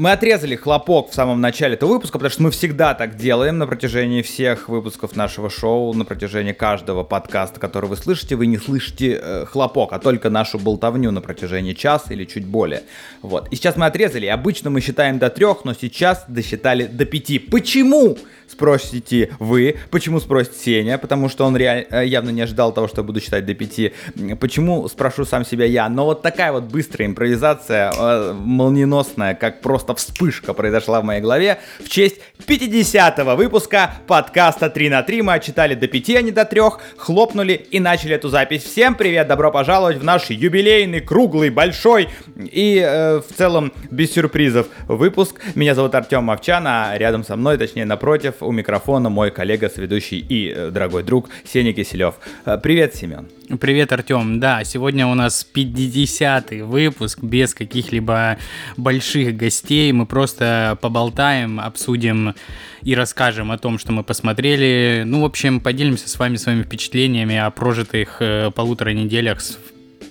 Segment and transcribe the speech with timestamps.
[0.00, 3.66] Мы отрезали хлопок в самом начале этого выпуска, потому что мы всегда так делаем на
[3.66, 8.34] протяжении всех выпусков нашего шоу, на протяжении каждого подкаста, который вы слышите.
[8.34, 12.84] Вы не слышите э, хлопок, а только нашу болтовню на протяжении часа или чуть более.
[13.20, 13.48] Вот.
[13.50, 14.24] И сейчас мы отрезали.
[14.24, 17.38] Обычно мы считаем до трех, но сейчас досчитали до пяти.
[17.38, 18.16] Почему?
[18.50, 19.76] Спросите вы.
[19.90, 20.98] Почему спросит Сеня?
[20.98, 21.86] Потому что он реаль...
[21.90, 23.92] Э, явно не ожидал того, что я буду считать до пяти.
[24.40, 24.88] Почему?
[24.88, 25.88] Спрошу сам себя я.
[25.88, 31.60] Но вот такая вот быстрая импровизация, э, молниеносная, как просто вспышка произошла в моей голове
[31.78, 35.22] в честь 50-го выпуска подкаста 3 на 3.
[35.22, 36.60] Мы отчитали до 5, а не до 3,
[36.96, 38.64] хлопнули и начали эту запись.
[38.64, 44.66] Всем привет, добро пожаловать в наш юбилейный, круглый, большой и э, в целом без сюрпризов
[44.88, 45.40] выпуск.
[45.54, 50.18] Меня зовут Артем Мовчан, а рядом со мной, точнее напротив, у микрофона мой коллега, соведущий
[50.18, 52.14] и э, дорогой друг Сеня Киселев.
[52.44, 53.28] Э, привет, Семен.
[53.60, 54.40] Привет, Артем.
[54.40, 58.38] Да, сегодня у нас 50-й выпуск без каких-либо
[58.76, 59.92] больших гостей.
[59.92, 62.34] Мы просто поболтаем, обсудим
[62.82, 65.02] и расскажем о том, что мы посмотрели.
[65.04, 69.58] Ну, в общем, поделимся с вами своими впечатлениями о прожитых э, полутора неделях с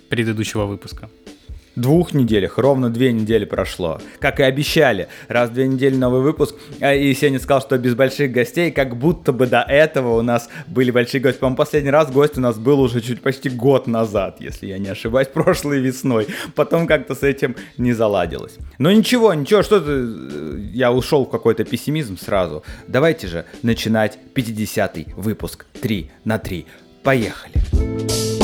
[0.09, 1.09] предыдущего выпуска
[1.79, 3.99] двух неделях, ровно две недели прошло.
[4.19, 6.55] Как и обещали, раз в две недели новый выпуск.
[6.79, 10.49] А, и Сеня сказал, что без больших гостей, как будто бы до этого у нас
[10.67, 11.39] были большие гости.
[11.39, 14.89] По-моему, последний раз гость у нас был уже чуть почти год назад, если я не
[14.89, 16.27] ошибаюсь, прошлой весной.
[16.55, 18.57] Потом как-то с этим не заладилось.
[18.77, 19.91] Но ничего, ничего, что ты...
[19.91, 22.63] Э, я ушел в какой-то пессимизм сразу.
[22.87, 26.65] Давайте же начинать 50-й выпуск 3 на 3.
[27.03, 27.53] Поехали.
[27.71, 28.38] Поехали.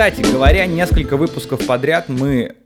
[0.00, 2.56] Кстати говоря, несколько выпусков подряд мы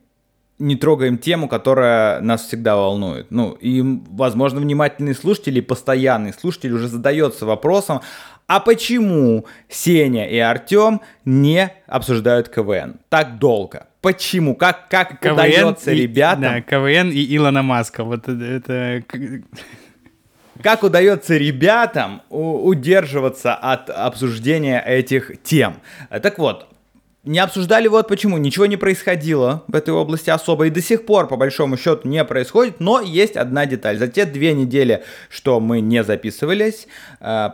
[0.60, 3.32] не трогаем тему, которая нас всегда волнует.
[3.32, 8.02] Ну, и, возможно, внимательный слушатель и постоянный слушатель уже задается вопросом,
[8.46, 13.89] а почему Сеня и Артем не обсуждают КВН так долго?
[14.01, 14.55] Почему?
[14.55, 16.42] Как, как КВН удается и, ребятам...
[16.42, 18.05] Да, КВН и Илона Маска.
[18.05, 18.45] Вот это...
[18.45, 19.02] это...
[20.62, 25.78] Как удается ребятам удерживаться от обсуждения этих тем?
[26.22, 26.68] Так вот,
[27.24, 28.39] не обсуждали вот почему.
[28.39, 30.67] Ничего не происходило в этой области особо.
[30.67, 32.80] И до сих пор, по большому счету, не происходит.
[32.80, 33.98] Но есть одна деталь.
[33.98, 36.86] За те две недели, что мы не записывались,
[37.20, 37.51] э,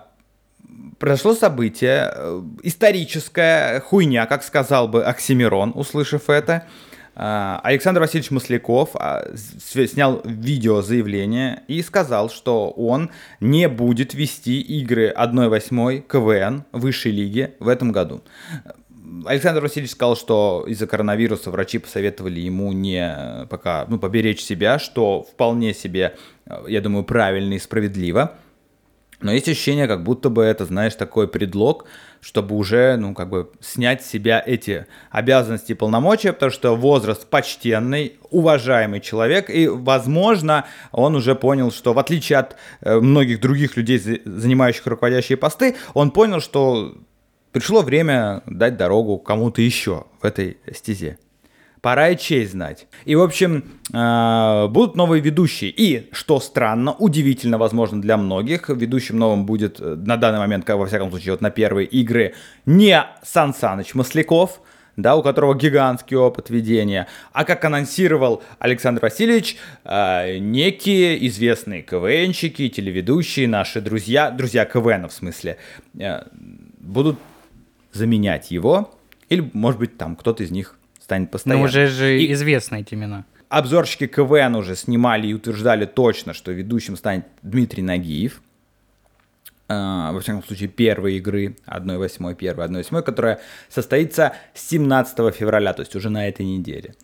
[0.99, 6.65] произошло событие, э, историческая хуйня, как сказал бы Оксимирон, услышав это.
[7.15, 8.97] Э, Александр Васильевич Масляков
[9.37, 17.55] снял видео заявление и сказал, что он не будет вести игры 1-8 КВН высшей лиги
[17.61, 18.23] в этом году.
[19.27, 25.23] Александр Васильевич сказал, что из-за коронавируса врачи посоветовали ему не пока, ну, поберечь себя, что
[25.23, 26.17] вполне себе,
[26.69, 28.37] я думаю, правильно и справедливо.
[29.21, 31.85] Но есть ощущение, как будто бы это, знаешь, такой предлог,
[32.21, 37.27] чтобы уже, ну, как бы снять с себя эти обязанности и полномочия, потому что возраст
[37.29, 43.77] почтенный, уважаемый человек, и, возможно, он уже понял, что в отличие от э, многих других
[43.77, 46.95] людей, занимающих руководящие посты, он понял, что
[47.53, 51.19] Пришло время дать дорогу кому-то еще в этой стезе.
[51.81, 52.87] Пора и честь знать.
[53.07, 55.71] И, в общем, э, будут новые ведущие.
[55.71, 60.77] И, что странно, удивительно, возможно, для многих, ведущим новым будет э, на данный момент, как
[60.77, 62.35] во всяком случае, вот на первые игры,
[62.67, 64.61] не Сан Саныч Масляков,
[64.97, 72.69] да, у которого гигантский опыт ведения, а как анонсировал Александр Васильевич, э, некие известные КВНщики,
[72.69, 75.57] телеведущие, наши друзья, друзья КВН в смысле,
[75.99, 76.25] э,
[76.79, 77.19] будут
[77.93, 78.95] заменять его,
[79.29, 81.63] или, может быть, там кто-то из них станет постоянным.
[81.63, 83.25] Но уже же и известны эти имена.
[83.49, 88.43] Обзорщики КВН уже снимали и утверждали точно, что ведущим станет Дмитрий Нагиев.
[89.69, 95.95] Uh, во всяком случае, первой игры 1-8, 1 1-8, которая состоится 17 февраля, то есть
[95.95, 96.95] уже на этой неделе.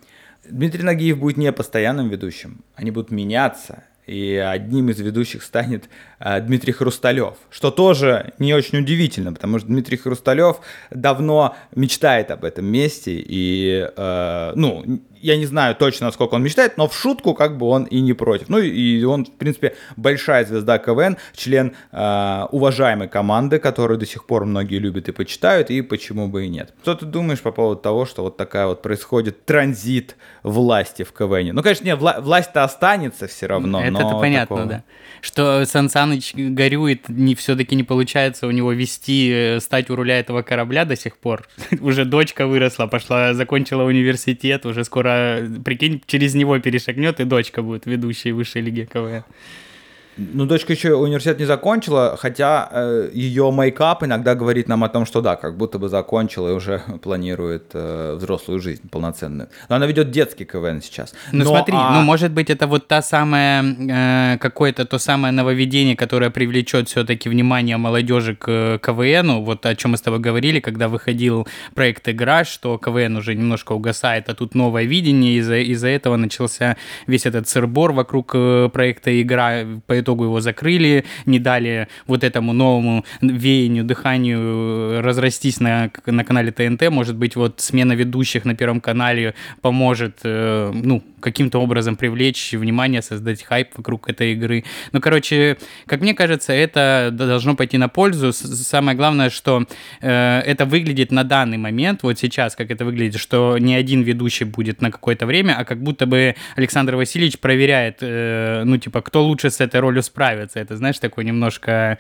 [0.48, 5.88] Дмитрий Нагиев будет не постоянным ведущим, они будут меняться, и одним из ведущих станет
[6.20, 10.58] э, Дмитрий Хрусталев, что тоже не очень удивительно, потому что Дмитрий Хрусталев
[10.90, 16.76] давно мечтает об этом месте, и, э, ну, я не знаю точно, насколько он мечтает,
[16.76, 18.48] но в шутку как бы он и не против.
[18.48, 24.24] Ну и он, в принципе, большая звезда КВН, член э, уважаемой команды, которую до сих
[24.24, 26.72] пор многие любят и почитают, и почему бы и нет.
[26.82, 31.54] Что ты думаешь по поводу того, что вот такая вот происходит транзит власти в КВН?
[31.54, 34.66] Ну, конечно, не, вла- власть-то останется все равно, Это, но понятно, такого...
[34.66, 34.84] да.
[35.22, 40.20] Что Сан Саныч горюет, не, все-таки не получается у него вести, э, стать у руля
[40.20, 41.48] этого корабля до сих пор.
[41.80, 45.15] уже дочка выросла, пошла, закончила университет, уже скоро
[45.64, 49.24] прикинь, через него перешагнет, и дочка будет ведущей высшей лиги КВН.
[50.16, 55.04] Ну, дочка еще университет не закончила, хотя э, ее мейкап иногда говорит нам о том,
[55.04, 59.48] что да, как будто бы закончила и уже планирует э, взрослую жизнь полноценную.
[59.68, 61.14] Но она ведет детский КВН сейчас.
[61.32, 65.32] Ну Но, смотри, а- ну может быть это вот та самая, э, какое-то то самое
[65.32, 70.20] нововведение, которое привлечет все-таки внимание молодежи к э, КВНу, вот о чем мы с тобой
[70.20, 75.58] говорили, когда выходил проект «Игра», что КВН уже немножко угасает, а тут новое видение, из-за
[75.58, 76.76] из этого начался
[77.06, 79.64] весь этот сырбор вокруг э, проекта «Игра»,
[80.06, 86.52] итогу его закрыли, не дали вот этому новому веянию, дыханию э, разрастись на, на канале
[86.52, 92.52] ТНТ, может быть, вот смена ведущих на Первом канале поможет, э, ну, каким-то образом привлечь
[92.52, 94.62] внимание, создать хайп вокруг этой игры.
[94.92, 95.56] Ну, короче,
[95.86, 98.32] как мне кажется, это должно пойти на пользу.
[98.32, 99.66] Самое главное, что
[100.00, 104.44] э, это выглядит на данный момент, вот сейчас, как это выглядит, что не один ведущий
[104.44, 109.24] будет на какое-то время, а как будто бы Александр Васильевич проверяет, э, ну, типа, кто
[109.24, 110.60] лучше с этой ролью справится.
[110.60, 111.98] Это, знаешь, такой немножко,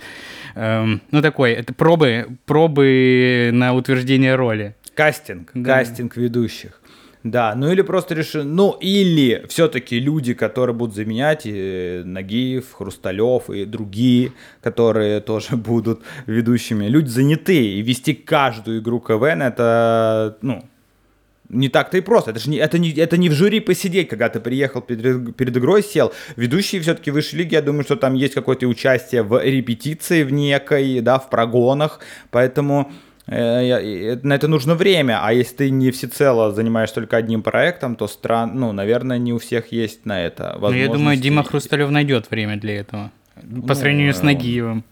[0.54, 4.76] эм, ну, такой, это пробы, пробы на утверждение роли.
[4.94, 5.74] Кастинг, Да.
[5.78, 6.80] кастинг ведущих.
[7.30, 13.50] Да, ну или просто решил, ну или все-таки люди, которые будут заменять э, Нагиев, Хрусталев
[13.50, 14.32] и другие,
[14.62, 16.86] которые тоже будут ведущими.
[16.86, 20.64] Люди занятые, и вести каждую игру КВН это, ну,
[21.48, 22.30] не так-то и просто.
[22.30, 25.56] Это же не, это не, это не в жюри посидеть, когда ты приехал перед, перед
[25.56, 26.12] игрой, сел.
[26.36, 31.00] Ведущие все-таки высшей лиги, я думаю, что там есть какое-то участие в репетиции в некой,
[31.00, 31.98] да, в прогонах,
[32.30, 37.96] поэтому и на это нужно время, а если ты не всецело занимаешься только одним проектом,
[37.96, 41.16] то стран, ну, наверное, не у всех есть на это Ну, я думаю.
[41.16, 43.10] Дима Хрусталев найдет время для этого.
[43.66, 44.84] По сравнению с э, Нагиевым.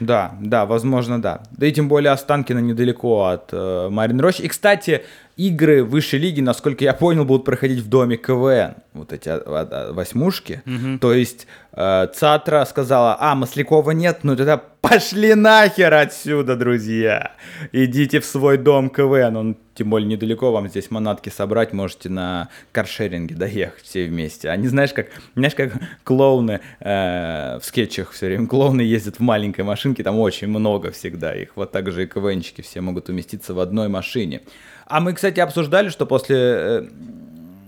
[0.00, 1.42] Да, да, возможно, да.
[1.50, 4.42] Да и тем более Останкино недалеко от э, Марин Рощи.
[4.42, 5.02] И, кстати,
[5.38, 8.74] игры высшей лиги, насколько я понял, будут проходить в доме КВН.
[8.92, 10.62] Вот эти а, а, восьмушки.
[11.00, 17.32] То есть э, Цатра сказала, а, Маслякова нет, ну тогда пошли нахер отсюда, друзья.
[17.72, 19.36] Идите в свой дом КВН.
[19.36, 24.50] Он тем более недалеко, вам здесь манатки собрать, можете на каршеринге доехать все вместе.
[24.50, 25.06] Они, знаешь, как,
[25.36, 28.48] знаешь, как клоуны э, в скетчах все время.
[28.48, 31.50] Клоуны ездят в маленькой машинке, там очень много всегда их.
[31.54, 34.40] Вот так же и КВНчики все могут уместиться в одной машине.
[34.88, 36.86] А мы, кстати, обсуждали, что после э,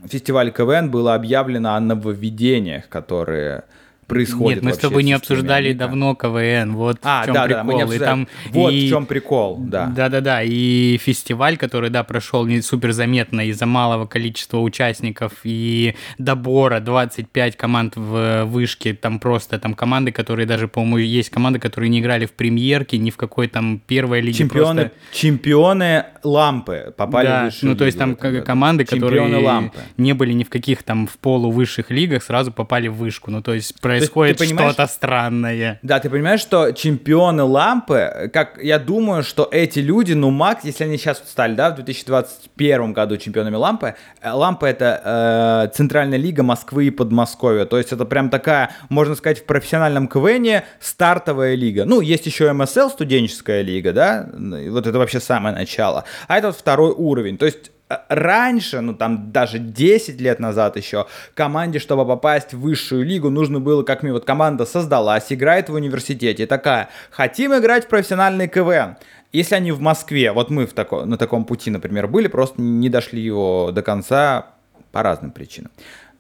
[0.09, 3.65] фестиваля КВН было объявлено о нововведениях, которые
[4.11, 6.75] происходят Нет, мы с тобой не обсуждали давно КВН.
[6.75, 7.57] Вот А, в чем да, прикол.
[7.59, 9.87] да, мы не и там Вот и- в чем прикол, да.
[9.87, 16.81] Да-да-да, и фестиваль, который, да, прошел не супер заметно из-за малого количества участников и добора
[16.81, 22.01] 25 команд в вышке, там просто там команды, которые даже, по-моему, есть команды, которые не
[22.01, 24.39] играли в премьерке, ни в какой там первой лиге.
[24.39, 28.43] Чемпионы, просто- чемпионы лампы попали Да, в высшую ну то есть там году.
[28.43, 29.79] команды, Чемпионы которые лампы.
[29.97, 33.31] не были ни в каких там в полувысших лигах, сразу попали в вышку.
[33.31, 35.79] Ну то есть происходит что-то странное.
[35.83, 40.85] Да, ты понимаешь, что чемпионы лампы, как я думаю, что эти люди, ну, Макс, если
[40.85, 46.43] они сейчас стали, да, в 2021 году чемпионами лампы, э, лампа это э, центральная лига
[46.43, 51.85] Москвы и Подмосковья, то есть это прям такая, можно сказать, в профессиональном КВНе стартовая лига.
[51.85, 56.49] Ну, есть еще МСЛ, студенческая лига, да, Ну, вот это вообще самое начало, а это
[56.49, 57.71] вот второй уровень, то есть
[58.09, 63.61] раньше, ну там даже 10 лет назад еще, команде, чтобы попасть в высшую лигу, нужно
[63.61, 68.97] было, как мне вот команда создалась, играет в университете, такая, хотим играть в профессиональный КВН.
[69.33, 72.89] Если они в Москве, вот мы в тако, на таком пути, например, были, просто не
[72.89, 74.47] дошли его до конца
[74.93, 75.71] по разным причинам.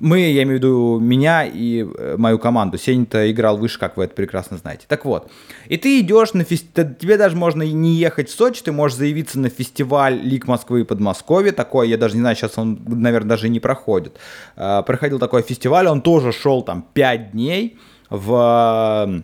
[0.00, 2.78] Мы, я имею в виду меня и э, мою команду.
[2.78, 4.86] Сеня-то играл выше, как вы это прекрасно знаете.
[4.88, 5.30] Так вот,
[5.66, 9.38] и ты идешь на фестиваль, тебе даже можно не ехать в Сочи, ты можешь заявиться
[9.38, 11.52] на фестиваль Лиг Москвы и Подмосковья.
[11.52, 14.16] Такой, я даже не знаю, сейчас он, наверное, даже не проходит.
[14.56, 17.78] А, Проходил такой фестиваль, он тоже шел там 5 дней
[18.08, 19.22] в э,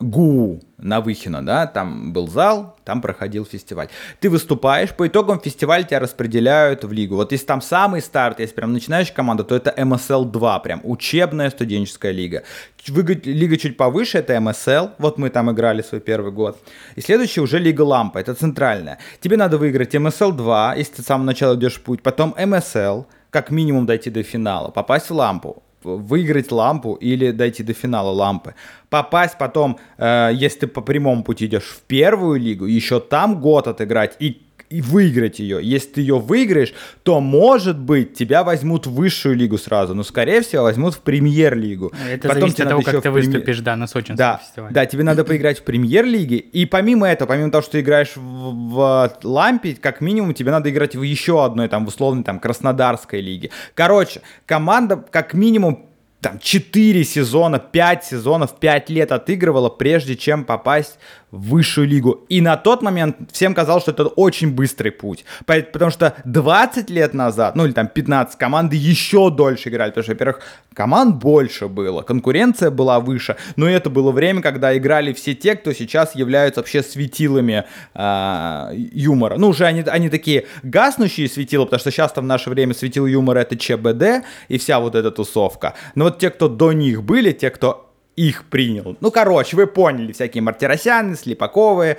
[0.00, 3.88] ГУ на Выхино, да, там был зал, там проходил фестиваль.
[4.20, 7.16] Ты выступаешь, по итогам фестиваля тебя распределяют в лигу.
[7.16, 12.12] Вот если там самый старт, если прям начинающая команда, то это МСЛ-2, прям учебная студенческая
[12.12, 12.42] лига.
[12.86, 16.58] Лига чуть повыше, это МСЛ, вот мы там играли свой первый год.
[16.96, 18.98] И следующая уже Лига Лампа, это центральная.
[19.20, 23.86] Тебе надо выиграть МСЛ-2, если ты с самого начала идешь путь, потом МСЛ, как минимум
[23.86, 28.54] дойти до финала, попасть в лампу, выиграть лампу или дойти до финала лампы.
[28.90, 33.68] Попасть потом, э, если ты по прямому пути идешь в первую лигу, еще там год
[33.68, 34.42] отыграть и,
[34.74, 35.60] и выиграть ее.
[35.62, 40.40] Если ты ее выиграешь, то, может быть, тебя возьмут в высшую лигу сразу, но, скорее
[40.40, 41.92] всего, возьмут в премьер-лигу.
[42.10, 44.74] Это Потом зависит от того, как ты в премьер- выступишь, да, на Сочинском да, фестивале.
[44.74, 48.20] да, тебе надо поиграть в премьер-лиге, и помимо этого, помимо того, что ты играешь в,
[48.20, 53.20] в лампе, как минимум тебе надо играть в еще одной, там, в условной, там, Краснодарской
[53.20, 53.50] лиге.
[53.74, 55.86] Короче, команда как минимум
[56.24, 60.98] там 4 сезона, 5 сезонов, 5 лет отыгрывала, прежде чем попасть
[61.34, 62.24] в высшую лигу.
[62.28, 65.24] И на тот момент всем казалось, что это очень быстрый путь.
[65.46, 69.90] Потому что 20 лет назад, ну или там 15, команды еще дольше играли.
[69.90, 70.40] Потому что, во-первых,
[70.72, 73.36] команд больше было, конкуренция была выше.
[73.56, 77.64] Но это было время, когда играли все те, кто сейчас являются вообще светилами
[77.94, 79.36] э, юмора.
[79.36, 83.40] Ну уже они, они такие гаснущие светила, потому что сейчас-то в наше время светил юмора
[83.40, 85.74] это ЧБД и вся вот эта тусовка.
[85.96, 88.96] Но вот те, кто до них были, те, кто их принял.
[89.00, 91.98] Ну, короче, вы поняли, всякие Мартиросяны, Слепаковы,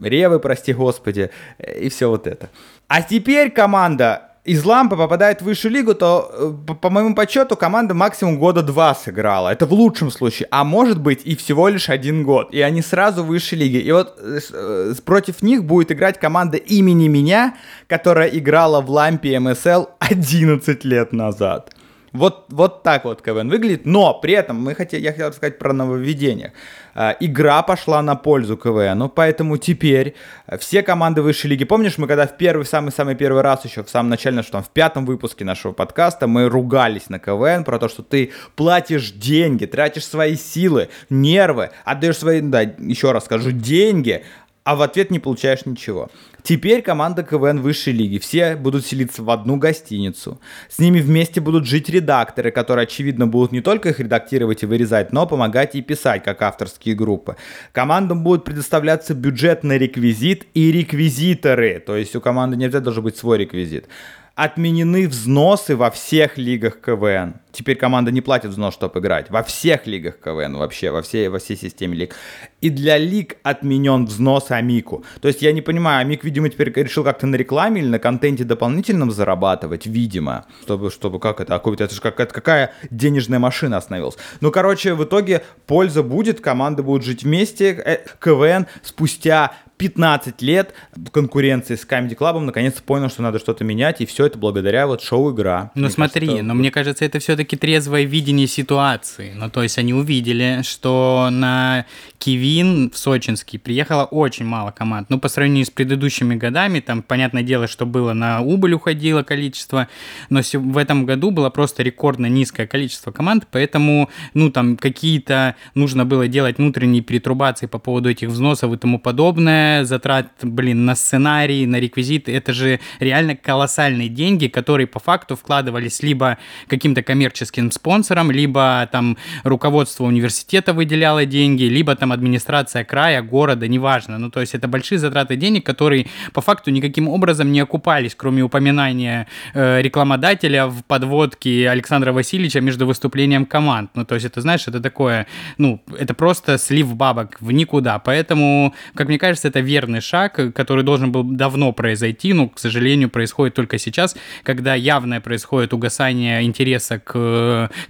[0.00, 2.48] Ревы, прости господи, и все вот это.
[2.88, 7.56] А теперь команда из Лампы попадает в высшую лигу, то, э, по, по моему подсчету,
[7.56, 9.50] команда максимум года два сыграла.
[9.50, 10.48] Это в лучшем случае.
[10.50, 12.52] А может быть и всего лишь один год.
[12.52, 13.80] И они сразу в высшей лиге.
[13.80, 17.54] И вот э, э против них будет играть команда имени меня,
[17.86, 21.72] которая играла в Лампе МСЛ 11 лет назад.
[22.12, 25.72] Вот, вот так вот КВН выглядит, но при этом мы хотели, я хотел сказать про
[25.72, 26.52] нововведение.
[26.94, 30.14] Э, игра пошла на пользу КВН, ну поэтому теперь
[30.58, 34.10] все команды высшей лиги, помнишь, мы когда в первый, самый-самый первый раз еще в самом
[34.10, 38.02] начале, что там в пятом выпуске нашего подкаста мы ругались на КВН про то, что
[38.02, 44.24] ты платишь деньги, тратишь свои силы, нервы, отдаешь свои, да, еще раз скажу, деньги,
[44.64, 46.10] а в ответ не получаешь ничего.
[46.42, 48.18] Теперь команда КВН высшей лиги.
[48.18, 50.40] Все будут селиться в одну гостиницу.
[50.68, 55.12] С ними вместе будут жить редакторы, которые, очевидно, будут не только их редактировать и вырезать,
[55.12, 57.36] но помогать и писать, как авторские группы.
[57.72, 61.82] Командам будет предоставляться бюджетный реквизит и реквизиторы.
[61.84, 63.86] То есть у команды не обязательно должен быть свой реквизит
[64.34, 67.34] отменены взносы во всех лигах КВН.
[67.52, 69.30] Теперь команда не платит взнос, чтобы играть.
[69.30, 72.16] Во всех лигах КВН вообще, во всей, во всей системе лиг.
[72.60, 75.04] И для лиг отменен взнос Амику.
[75.20, 78.44] То есть я не понимаю, Амик, видимо, теперь решил как-то на рекламе или на контенте
[78.44, 80.46] дополнительном зарабатывать, видимо.
[80.62, 84.16] Чтобы, чтобы как это, а это же как, это какая денежная машина остановилась.
[84.40, 87.72] Ну, короче, в итоге польза будет, команды будут жить вместе.
[87.84, 90.74] Э, КВН спустя 15 лет
[91.10, 95.02] конкуренции с Comedy Club наконец-то понял, что надо что-то менять, и все это благодаря вот
[95.02, 95.72] шоу-игра.
[95.74, 99.32] Ну смотри, кажется, но мне кажется, это все-таки трезвое видение ситуации.
[99.34, 101.86] Ну то есть они увидели, что на
[102.18, 105.10] Кивин в Сочинский приехало очень мало команд.
[105.10, 109.88] Ну по сравнению с предыдущими годами, там, понятное дело, что было на убыль уходило количество,
[110.30, 116.04] но в этом году было просто рекордно низкое количество команд, поэтому, ну там какие-то нужно
[116.04, 121.66] было делать внутренние перетрубации по поводу этих взносов и тому подобное, затрат, блин, на сценарий,
[121.66, 127.31] на реквизиты, это же реально колоссальные деньги, которые по факту вкладывались либо каким-то коммерческим
[127.72, 134.18] спонсором, либо там руководство университета выделяло деньги, либо там администрация края, города, неважно.
[134.18, 138.42] Ну, то есть это большие затраты денег, которые по факту никаким образом не окупались, кроме
[138.42, 143.90] упоминания э, рекламодателя в подводке Александра Васильевича между выступлением команд.
[143.94, 145.26] Ну, то есть это, знаешь, это такое,
[145.58, 147.98] ну, это просто слив бабок в никуда.
[147.98, 153.10] Поэтому, как мне кажется, это верный шаг, который должен был давно произойти, но, к сожалению,
[153.10, 157.14] происходит только сейчас, когда явное происходит угасание интереса к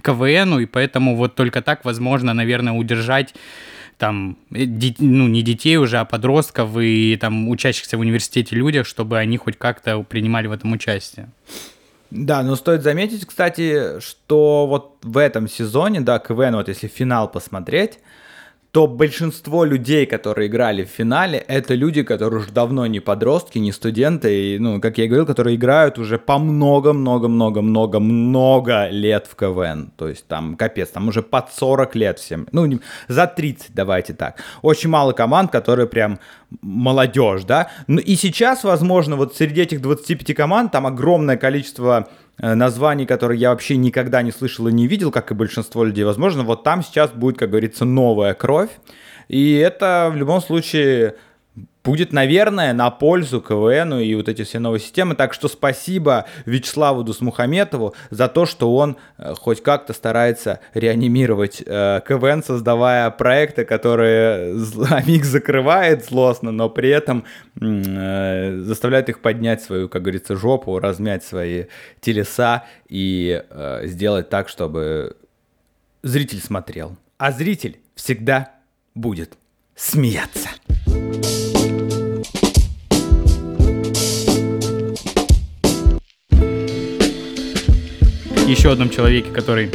[0.01, 3.33] КВНу, и поэтому вот только так возможно, наверное, удержать
[3.97, 4.65] там, э,
[4.99, 9.57] ну, не детей уже, а подростков и там учащихся в университете людях, чтобы они хоть
[9.57, 11.29] как-то принимали в этом участие.
[12.11, 17.27] Да, но стоит заметить, кстати, что вот в этом сезоне, да, КВН, вот если финал
[17.27, 17.99] посмотреть,
[18.73, 23.71] то большинство людей, которые играли в финале, это люди, которые уже давно не подростки, не
[23.71, 29.91] студенты, и, ну, как я и говорил, которые играют уже по много-много-много-много лет в КВН.
[29.95, 32.47] То есть там, капец, там уже под 40 лет всем.
[32.51, 32.67] Ну,
[33.07, 34.41] за 30, давайте так.
[34.63, 36.17] Очень мало команд, которые прям
[36.61, 37.69] молодежь, да.
[37.85, 43.49] Ну и сейчас, возможно, вот среди этих 25 команд там огромное количество названий, которые я
[43.51, 47.11] вообще никогда не слышал и не видел, как и большинство людей, возможно, вот там сейчас
[47.11, 48.69] будет, как говорится, новая кровь.
[49.27, 51.15] И это в любом случае
[51.83, 55.15] будет, наверное, на пользу КВНу и вот эти все новые системы.
[55.15, 62.01] Так что спасибо Вячеславу Дусмухаметову за то, что он э, хоть как-то старается реанимировать э,
[62.07, 64.55] КВН, создавая проекты, которые
[64.89, 67.25] Амик закрывает злостно, но при этом
[67.59, 71.65] э, заставляет их поднять свою, как говорится, жопу, размять свои
[71.99, 75.17] телеса и э, сделать так, чтобы
[76.01, 76.95] зритель смотрел.
[77.17, 78.51] А зритель всегда
[78.95, 79.37] будет
[79.75, 80.49] смеяться.
[88.53, 89.71] Еще одном человеке, который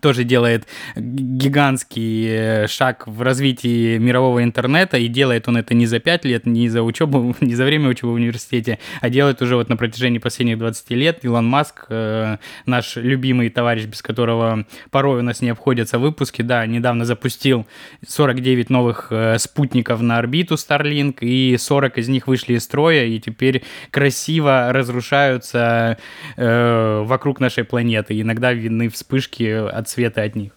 [0.00, 0.66] тоже делает
[0.96, 6.46] гигантский э, шаг в развитии мирового интернета, и делает он это не за 5 лет,
[6.46, 10.18] не за учебу, не за время учебы в университете, а делает уже вот на протяжении
[10.18, 11.24] последних 20 лет.
[11.24, 16.66] Илон Маск, э, наш любимый товарищ, без которого порой у нас не обходятся выпуски, да,
[16.66, 17.66] недавно запустил
[18.06, 23.18] 49 новых э, спутников на орбиту Starlink, и 40 из них вышли из строя, и
[23.18, 25.98] теперь красиво разрушаются
[26.36, 28.20] э, вокруг нашей планеты.
[28.20, 30.52] Иногда видны вспышки от света от них.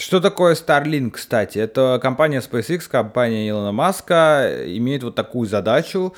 [0.00, 1.58] Что такое Starlink, кстати?
[1.58, 6.14] Это компания SpaceX, компания Илона Маска, имеет вот такую задачу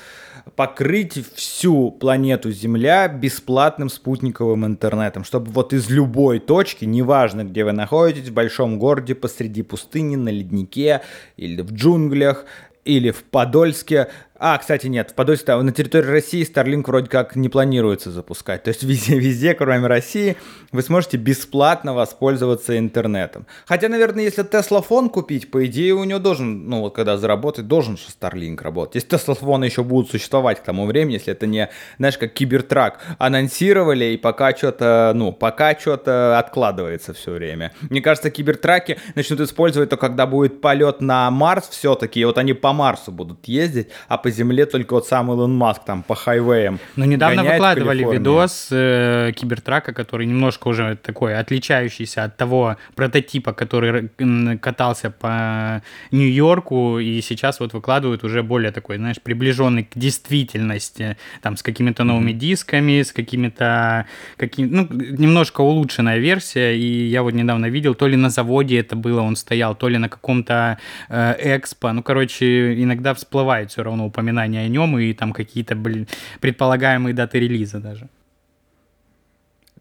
[0.55, 7.71] покрыть всю планету Земля бесплатным спутниковым интернетом, чтобы вот из любой точки, неважно где вы
[7.71, 11.01] находитесь, в большом городе, посреди пустыни, на леднике
[11.37, 12.45] или в джунглях,
[12.85, 14.09] или в Подольске,
[14.43, 18.63] а, кстати, нет, в Подольске, на территории России Starlink вроде как не планируется запускать.
[18.63, 20.35] То есть везде, везде, кроме России,
[20.71, 23.45] вы сможете бесплатно воспользоваться интернетом.
[23.67, 27.67] Хотя, наверное, если Tesla фон купить, по идее, у него должен, ну вот когда заработать,
[27.67, 28.95] должен же Starlink работать.
[28.95, 31.69] Если Tesla фоны еще будут существовать к тому времени, если это не,
[31.99, 37.73] знаешь, как Кибертрак, анонсировали, и пока что-то, ну, пока что-то откладывается все время.
[37.91, 42.53] Мне кажется, Кибертраки начнут использовать то, когда будет полет на Марс все-таки, и вот они
[42.53, 46.79] по Марсу будут ездить, а по земле только вот сам Илон Маск там по хайвеям.
[46.95, 54.09] Ну, недавно выкладывали видос э, Кибертрака, который немножко уже такой отличающийся от того прототипа, который
[54.57, 61.57] катался по Нью-Йорку, и сейчас вот выкладывают уже более такой, знаешь, приближенный к действительности, там,
[61.57, 62.33] с какими-то новыми mm-hmm.
[62.33, 64.05] дисками, с какими-то,
[64.37, 68.95] каким, ну, немножко улучшенная версия, и я вот недавно видел, то ли на заводе это
[68.95, 70.77] было, он стоял, то ли на каком-то
[71.09, 75.75] э, экспо, ну, короче, иногда всплывает все равно упоминание упоминания о нем и там какие-то,
[75.75, 76.07] блин,
[76.39, 78.07] предполагаемые даты релиза даже.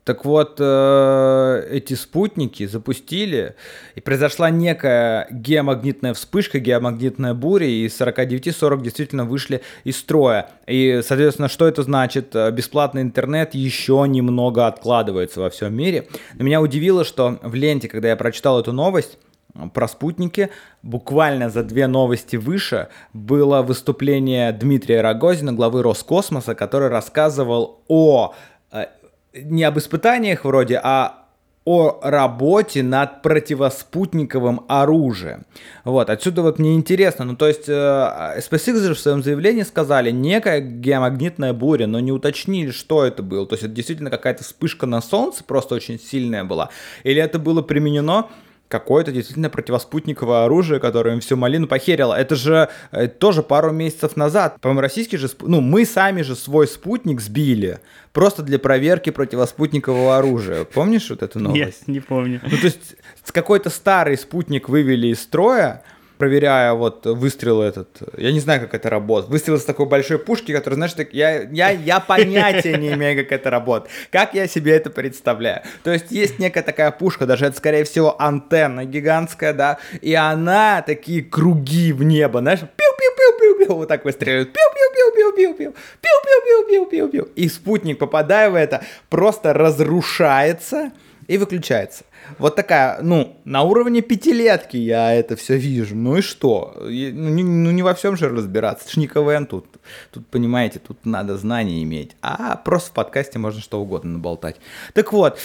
[0.02, 3.54] Так вот, э, эти спутники запустили,
[3.94, 10.48] и произошла некая геомагнитная вспышка, геомагнитная буря, и 49-40 действительно вышли из строя.
[10.66, 12.34] И, соответственно, что это значит?
[12.34, 16.08] Э, бесплатный интернет еще немного откладывается во всем мире.
[16.34, 19.18] Но меня удивило, что в ленте, когда я прочитал эту новость,
[19.68, 20.50] про спутники.
[20.82, 28.34] Буквально за две новости выше было выступление Дмитрия Рогозина, главы Роскосмоса, который рассказывал о
[28.72, 28.86] э,
[29.34, 31.20] не об испытаниях вроде, а
[31.64, 35.44] о работе над противоспутниковым оружием.
[35.84, 40.10] Вот, отсюда вот мне интересно, ну то есть э, SpaceX же в своем заявлении сказали
[40.10, 43.46] некая геомагнитная буря, но не уточнили, что это было.
[43.46, 46.70] То есть это действительно какая-то вспышка на Солнце, просто очень сильная была,
[47.04, 48.28] или это было применено
[48.70, 52.14] какое-то действительно противоспутниковое оружие, которое им всю малину похерило.
[52.14, 54.60] Это же э, тоже пару месяцев назад.
[54.60, 55.28] По-моему, российский же...
[55.40, 57.80] Ну, мы сами же свой спутник сбили.
[58.12, 60.64] Просто для проверки противоспутникового оружия.
[60.64, 61.88] Помнишь вот эту новость?
[61.88, 62.40] Нет, не помню.
[62.44, 62.96] Ну, то есть
[63.32, 65.82] какой-то старый спутник вывели из строя,
[66.20, 70.52] проверяя вот выстрел этот, я не знаю, как это работает, выстрел с такой большой пушки,
[70.52, 74.72] который, знаешь, так, я, я, я понятия не имею, как это работает, как я себе
[74.72, 75.62] это представляю.
[75.82, 80.82] То есть есть некая такая пушка, даже это, скорее всего, антенна гигантская, да, и она
[80.82, 88.84] такие круги в небо, знаешь, пиу-пиу-пиу-пиу-пиу, вот так пиу-пиу-пиу-пиу-пиу-пиу, пиу-пиу-пиу-пиу-пиу, и спутник, попадая в это,
[89.08, 90.92] просто разрушается
[91.28, 92.04] и выключается.
[92.38, 95.96] Вот такая, ну, на уровне пятилетки я это все вижу.
[95.96, 96.74] Ну и что?
[96.78, 98.84] Ну не, ну, не во всем же разбираться.
[98.84, 99.66] Это ж не КВН тут.
[100.10, 102.16] Тут, понимаете, тут надо знания иметь.
[102.22, 104.56] А просто в подкасте можно что угодно наболтать.
[104.94, 105.38] Так вот,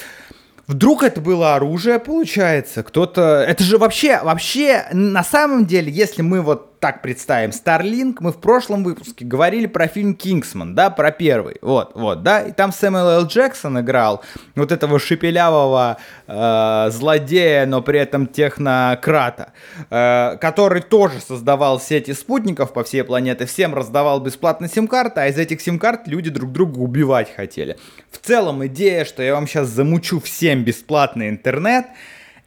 [0.67, 2.81] Вдруг это было оружие, получается?
[2.81, 3.45] Кто-то...
[3.47, 7.49] Это же вообще, вообще, на самом деле, если мы вот так представим.
[7.49, 12.41] Starlink, мы в прошлом выпуске говорили про фильм «Кингсман», да, про первый, вот, вот, да,
[12.41, 13.25] и там Сэмюэл Л.
[13.25, 19.53] Джексон играл вот этого шепелявого э, злодея, но при этом технократа,
[19.89, 25.39] э, который тоже создавал сети спутников по всей планете, всем раздавал бесплатно сим-карты, а из
[25.39, 27.77] этих сим-карт люди друг друга убивать хотели.
[28.11, 31.87] В целом идея, что я вам сейчас замучу всем бесплатный интернет—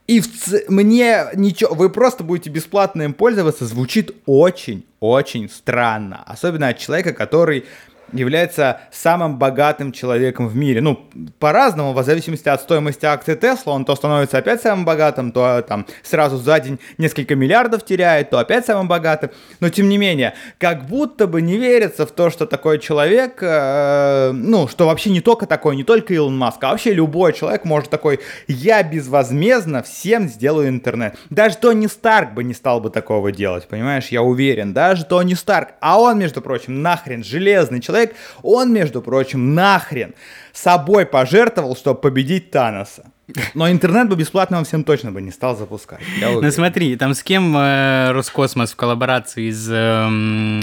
[0.09, 0.65] и в ц...
[0.69, 6.25] мне ничего, вы просто будете бесплатно им пользоваться, звучит очень-очень странно.
[6.27, 7.67] Особенно от человека, который
[8.13, 10.81] является самым богатым человеком в мире.
[10.81, 11.07] Ну,
[11.39, 15.87] по-разному, в зависимости от стоимости акций Тесла, он то становится опять самым богатым, то там
[16.03, 19.31] сразу за день несколько миллиардов теряет, то опять самым богатым.
[19.61, 24.33] Но тем не менее, как будто бы не верится в то, что такой человек, э,
[24.33, 27.91] ну, что вообще не только такой, не только Илон Маск, а вообще любой человек может
[27.91, 31.17] такой, я безвозмездно всем сделаю интернет.
[31.31, 35.71] Даже Тони Старк бы не стал бы такого делать, понимаешь, я уверен, даже Тони Старк.
[35.81, 40.15] А он, между прочим, нахрен железный человек, человек, он, между прочим, нахрен
[40.53, 43.11] собой пожертвовал, чтобы победить Таноса.
[43.55, 46.01] Но интернет бы бесплатно он всем точно бы не стал запускать.
[46.21, 50.61] Ну смотри, там с кем э, Роскосмос в коллаборации из э,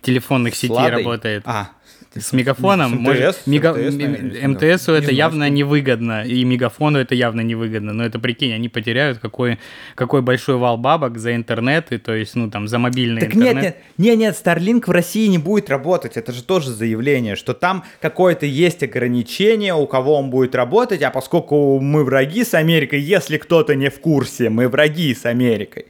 [0.00, 1.42] телефонных сетей работает?
[1.44, 1.70] А,
[2.16, 3.02] с мегафоном.
[3.02, 3.72] МТС, мега...
[3.72, 7.92] МТС, МТСу это явно невыгодно, и мегафону это явно невыгодно.
[7.92, 9.58] Но это прикинь, они потеряют какой,
[9.94, 13.54] какой большой вал бабок за интернет, и то есть, ну там, за мобильный так интернет.
[13.54, 16.16] Нет, нет, нет, нет, Starlink в России не будет работать.
[16.16, 21.10] Это же тоже заявление, что там какое-то есть ограничение, у кого он будет работать, а
[21.10, 25.86] поскольку мы враги с Америкой, если кто-то не в курсе, мы враги с Америкой.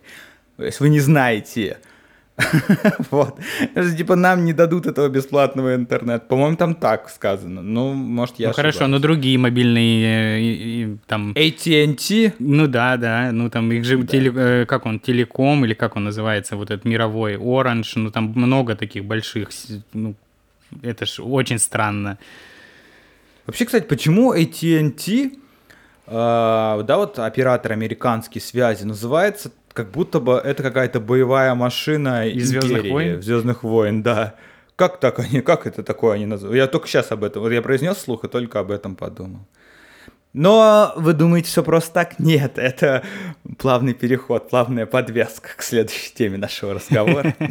[0.57, 1.79] То есть вы не знаете,
[3.11, 3.39] Вот.
[3.97, 6.27] Типа нам не дадут этого бесплатного интернета.
[6.27, 7.63] По-моему, там так сказано.
[7.63, 11.33] Ну, может, я Ну, хорошо, но другие мобильные э, там...
[11.33, 12.33] AT&T?
[12.39, 13.31] Ну, да, да.
[13.33, 13.99] Ну, там их же...
[14.01, 14.99] Э, как он?
[14.99, 16.57] Телеком или как он называется?
[16.57, 17.37] Вот этот мировой.
[17.37, 17.93] Orange.
[17.97, 19.51] Ну, там много таких больших.
[19.93, 20.15] Ну,
[20.83, 22.19] это ж очень странно.
[23.47, 25.31] Вообще, кстати, почему AT&T,
[26.07, 32.49] э, да, вот оператор американский связи, называется как будто бы это какая-то боевая машина из
[32.49, 33.21] Звездных войн.
[33.21, 34.37] Звездных войн, да.
[34.77, 36.57] Как так они, как это такое они называют?
[36.57, 39.41] Я только сейчас об этом, вот я произнес слух и только об этом подумал.
[40.33, 42.19] Но вы думаете, все просто так?
[42.19, 43.05] Нет, это
[43.59, 47.35] плавный переход, плавная подвеска к следующей теме нашего разговора.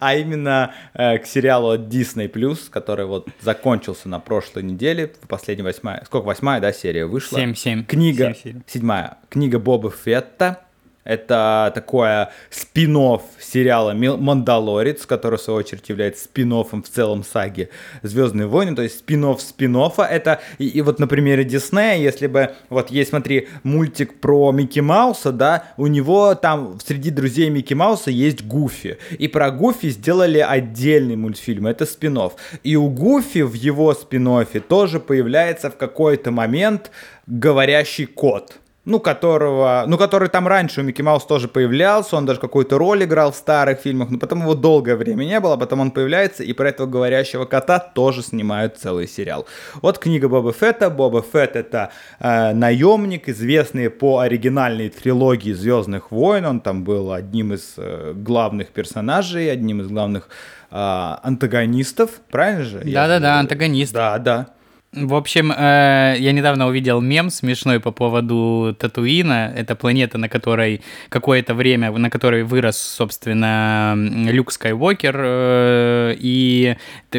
[0.00, 2.28] А именно э, к сериалу от Disney+,
[2.70, 7.38] который вот закончился на прошлой неделе, в последней восьмая, сколько, восьмая, да, серия вышла?
[7.38, 7.84] Семь, семь.
[7.84, 8.34] Книга,
[8.66, 10.67] седьмая, книга Боба Фетта,
[11.04, 17.70] это такое спин сериала «Мандалорец», который, в свою очередь, является спин в целом саги
[18.02, 19.76] «Звездные войны», то есть спин спин.
[19.76, 24.80] Это, и, и вот на примере Диснея, если бы, вот есть, смотри, мультик про Микки
[24.80, 28.98] Мауса, да, у него там среди друзей Микки Мауса есть Гуфи.
[29.18, 32.18] И про Гуфи сделали отдельный мультфильм, это спин.
[32.62, 34.28] И у Гуфи в его спин
[34.68, 36.90] тоже появляется в какой-то момент
[37.26, 38.58] говорящий кот
[38.88, 43.04] ну, которого, ну, который там раньше у Микки Маус тоже появлялся, он даже какую-то роль
[43.04, 46.52] играл в старых фильмах, но потом его долгое время не было, потом он появляется, и
[46.54, 49.46] про этого говорящего кота тоже снимают целый сериал.
[49.82, 50.88] Вот книга Боба Фетта.
[50.88, 57.52] Боба Фетт это э, наемник, известный по оригинальной трилогии Звездных войн, он там был одним
[57.52, 60.28] из э, главных персонажей, одним из главных
[60.70, 60.76] э,
[61.22, 62.80] антагонистов, правильно же?
[62.84, 63.92] Да-да-да, антагонист.
[63.92, 64.46] Да, да.
[64.94, 69.52] В общем, э, я недавно увидел мем смешной по поводу Татуина.
[69.54, 75.14] Это планета, на которой какое-то время, на которой вырос, собственно, Люк Скайуокер.
[75.18, 76.76] Э, и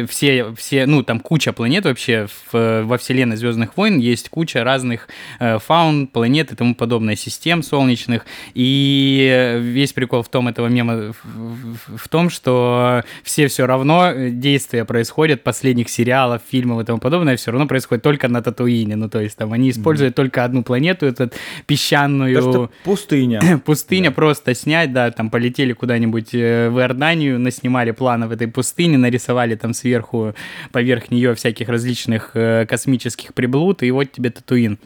[0.08, 3.98] все, все, ну, там куча планет вообще в, во вселенной Звездных войн.
[3.98, 5.06] Есть куча разных
[5.38, 8.26] э, фаун, планет и тому подобное, систем солнечных.
[8.52, 14.84] И весь прикол в том этого мема в, в том, что все все равно действия
[14.84, 18.96] происходят последних сериалов, фильмов и тому подобное, все равно равно происходит только на Татуине.
[18.96, 20.16] Ну, то есть там они используют mm-hmm.
[20.16, 21.34] только одну планету, этот
[21.66, 22.34] песчаную...
[22.34, 23.60] То, что пустыня.
[23.64, 24.14] Пустыня да.
[24.14, 29.74] просто снять, да, там полетели куда-нибудь э, в Иорданию, наснимали планов этой пустыни, нарисовали там
[29.74, 30.34] сверху,
[30.72, 34.78] поверх нее всяких различных э, космических приблуд, и вот тебе Татуин.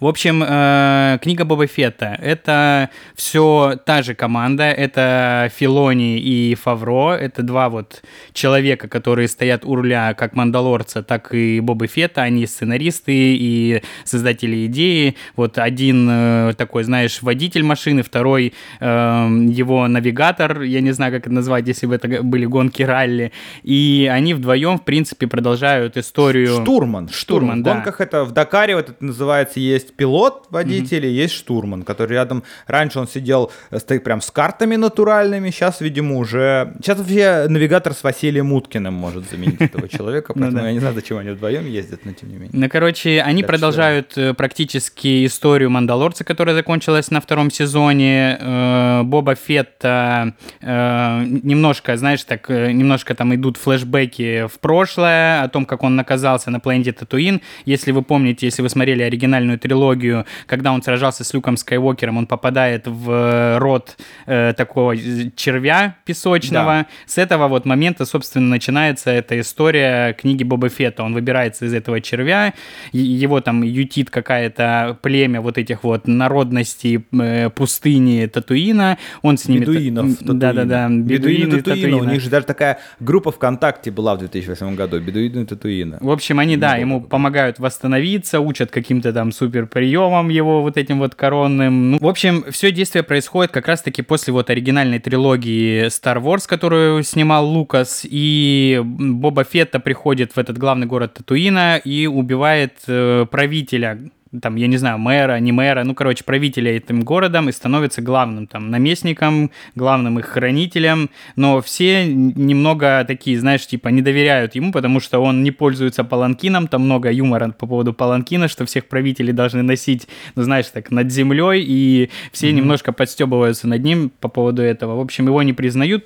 [0.00, 7.14] В общем, э, книга Боба Фетта— это все та же команда, это Филони и Фавро,
[7.14, 12.46] это два вот человека, которые стоят у руля как Мандалорца, так и Боба Фетта, они
[12.46, 15.16] сценаристы и создатели идеи.
[15.36, 21.22] Вот один э, такой, знаешь, водитель машины, второй э, его навигатор, я не знаю, как
[21.22, 23.32] это назвать, если бы это были гонки ралли,
[23.62, 26.62] и они вдвоем, в принципе, продолжают историю...
[26.62, 27.08] Штурман.
[27.08, 27.70] Штурман, штурман да.
[27.70, 31.22] В гонках это, в Дакаре вот это называется есть пилот водитель, mm-hmm.
[31.22, 32.42] есть штурман, который рядом.
[32.66, 36.74] Раньше он сидел э, стоит прям с картами натуральными, сейчас, видимо, уже.
[36.80, 40.94] Сейчас вообще навигатор с Василием Уткиным может заменить этого человека, ну поэтому я не знаю,
[40.94, 42.50] зачем они вдвоем ездят, но тем не менее.
[42.52, 48.38] Ну, короче, они продолжают э, практически историю Мандалорца, которая закончилась на втором сезоне.
[48.40, 55.82] Э, Боба Фетта немножко, знаешь, так, немножко там идут флешбеки в прошлое о том, как
[55.82, 57.40] он наказался на планете Татуин.
[57.64, 62.18] Если вы помните, если вы смотрели оригинальную оригинальную трилогию, когда он сражался с Люком Скайуокером,
[62.18, 64.96] он попадает в э, рот э, такого
[65.36, 66.64] червя песочного.
[66.64, 66.86] Да.
[67.06, 71.02] С этого вот момента, собственно, начинается эта история книги Боба Фетта.
[71.02, 72.54] Он выбирается из этого червя,
[72.92, 78.98] его там ютит какая-то племя вот этих вот народностей э, пустыни Татуина.
[79.22, 79.64] Он с ними...
[79.64, 80.22] Бедуинов.
[80.22, 80.88] Да-да-да.
[80.88, 81.96] Бедуины, Татуина.
[81.96, 85.00] У них же даже такая группа ВКонтакте была в 2008 году.
[85.00, 85.98] Бедуины Татуина.
[86.00, 91.00] В общем, они, да, ему помогают восстановиться, учат каким-то там супер приемом его вот этим
[91.00, 91.90] вот коронным.
[91.90, 97.02] Ну, в общем, все действие происходит как раз-таки после вот оригинальной трилогии Star Wars, которую
[97.02, 103.98] снимал Лукас, и Боба Фетта приходит в этот главный город Татуина и убивает э, правителя
[104.40, 108.46] там, я не знаю, мэра, не мэра, ну, короче, правителя этим городом и становится главным
[108.46, 115.00] там наместником, главным их хранителем, но все немного такие, знаешь, типа не доверяют ему, потому
[115.00, 119.62] что он не пользуется паланкином, там много юмора по поводу паланкина, что всех правителей должны
[119.62, 122.52] носить, ну, знаешь, так, над землей, и все mm-hmm.
[122.52, 124.96] немножко подстебываются над ним по поводу этого.
[124.96, 126.04] В общем, его не признают,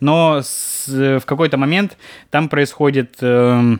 [0.00, 1.96] но с, в какой-то момент
[2.30, 3.16] там происходит...
[3.20, 3.78] Э,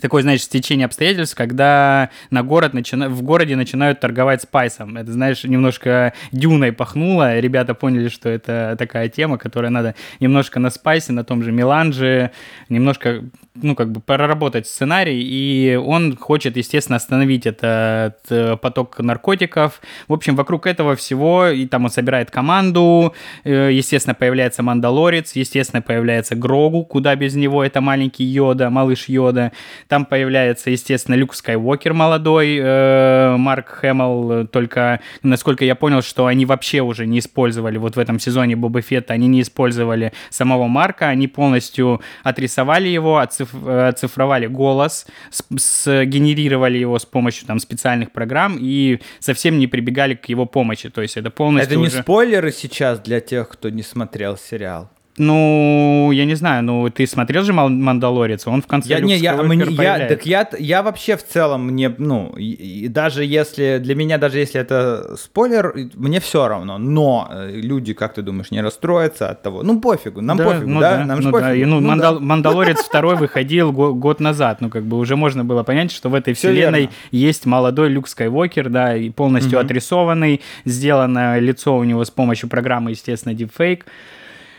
[0.00, 3.08] такое, знаешь, стечение обстоятельств, когда на город начина...
[3.08, 4.96] в городе начинают торговать спайсом.
[4.96, 7.38] Это, знаешь, немножко дюной пахнуло.
[7.38, 12.30] Ребята поняли, что это такая тема, которая надо немножко на спайсе, на том же меланже,
[12.68, 13.22] немножко
[13.62, 19.80] ну, как бы проработать сценарий, и он хочет, естественно, остановить этот э, поток наркотиков.
[20.08, 25.82] В общем, вокруг этого всего, и там он собирает команду, э, естественно, появляется Мандалорец, естественно,
[25.82, 29.52] появляется Грогу, куда без него, это маленький Йода, малыш Йода.
[29.88, 36.46] Там появляется, естественно, Люк Скайуокер молодой, э, Марк Хэмилл, только, насколько я понял, что они
[36.46, 41.08] вообще уже не использовали, вот в этом сезоне Боба Фетта, они не использовали самого Марка,
[41.08, 49.00] они полностью отрисовали его, оцифровали оцифровали голос, сгенерировали его с помощью там специальных программ и
[49.20, 50.88] совсем не прибегали к его помощи.
[50.90, 52.02] То есть это полностью Это не уже...
[52.02, 54.90] спойлеры сейчас для тех, кто не смотрел сериал?
[55.18, 59.34] Ну, я не знаю, ну ты смотрел же Мандалорец, он в конце я, не, я,
[59.42, 63.94] мне, я, так я, я вообще в целом мне, ну, и, и даже если для
[63.94, 66.76] меня даже если это спойлер, мне все равно.
[66.78, 69.62] Но э, люди, как ты думаешь, не расстроятся от того?
[69.62, 70.98] Ну пофигу, нам да, пофигу, ну, да?
[70.98, 71.48] да, нам ну, пофигу.
[71.48, 71.54] Да.
[71.54, 72.20] И, ну, ну, Мандал, да.
[72.20, 76.34] Мандалорец второй выходил год назад, ну как бы уже можно было понять, что в этой
[76.34, 76.94] все вселенной верно.
[77.10, 79.64] есть молодой Люк Скайуокер, да, и полностью угу.
[79.64, 83.82] отрисованный, сделано лицо у него с помощью программы, естественно, Deepfake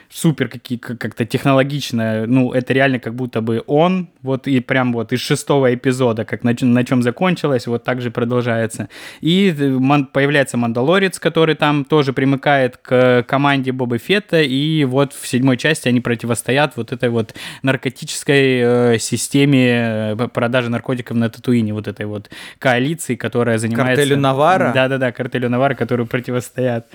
[0.09, 5.13] супер какие, как-то технологично, ну, это реально как будто бы он, вот и прям вот
[5.13, 8.89] из шестого эпизода, как на, на чем закончилось, вот так же продолжается.
[9.21, 15.13] И э, ман, появляется Мандалорец, который там тоже примыкает к команде Боба Фетта, и вот
[15.13, 21.29] в седьмой части они противостоят вот этой вот наркотической э, системе э, продажи наркотиков на
[21.29, 24.01] Татуине, вот этой вот коалиции, которая занимается...
[24.01, 24.71] Картелю Навара?
[24.73, 26.87] Да-да-да, картелю Навара, которые противостоят.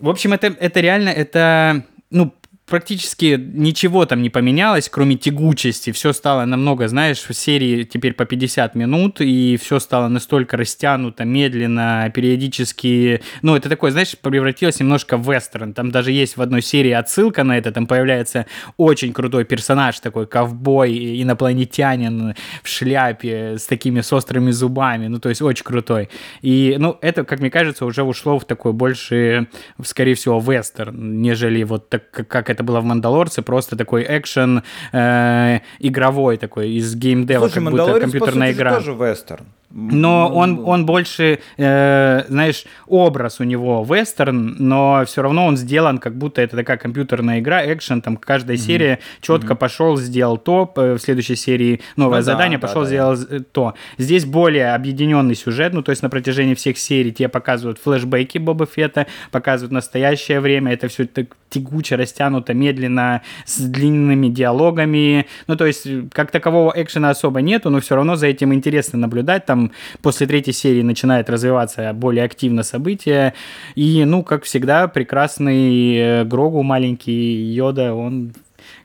[0.00, 2.32] В общем, это, это реально, это ну,
[2.72, 5.92] практически ничего там не поменялось, кроме тягучести.
[5.92, 11.26] Все стало намного, знаешь, в серии теперь по 50 минут, и все стало настолько растянуто,
[11.26, 13.20] медленно, периодически...
[13.42, 15.74] Ну, это такое, знаешь, превратилось немножко в вестерн.
[15.74, 18.46] Там даже есть в одной серии отсылка на это, там появляется
[18.78, 25.28] очень крутой персонаж, такой ковбой, инопланетянин в шляпе с такими с острыми зубами, ну, то
[25.28, 26.08] есть очень крутой.
[26.40, 29.48] И, ну, это, как мне кажется, уже ушло в такой больше,
[29.84, 34.62] скорее всего, вестерн, нежели вот так, как это это было в «Мандалорце», просто такой экшен
[34.92, 38.74] э, игровой такой, из геймдева, Слушай, как будто компьютерная по сути, игра.
[38.74, 39.46] тоже вестерн.
[39.74, 45.98] Но он, он больше, э, знаешь, образ у него вестерн, но все равно он сделан,
[45.98, 48.60] как будто это такая компьютерная игра, экшен, там каждая mm-hmm.
[48.60, 49.56] серия четко mm-hmm.
[49.56, 53.38] пошел, сделал то, в следующей серии новое ну, задание, да, пошел, да, сделал да.
[53.52, 53.74] то.
[53.96, 58.66] Здесь более объединенный сюжет, ну то есть на протяжении всех серий тебе показывают флешбеки Боба
[58.66, 65.66] Фетта, показывают настоящее время, это все так тягуче, растянуто, медленно, с длинными диалогами, ну то
[65.66, 69.61] есть как такового экшена особо нету, но все равно за этим интересно наблюдать, там
[70.00, 73.34] после третьей серии начинает развиваться более активно события.
[73.74, 78.32] И, ну, как всегда, прекрасный э, Грогу маленький Йода, он,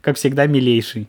[0.00, 1.08] как всегда, милейший.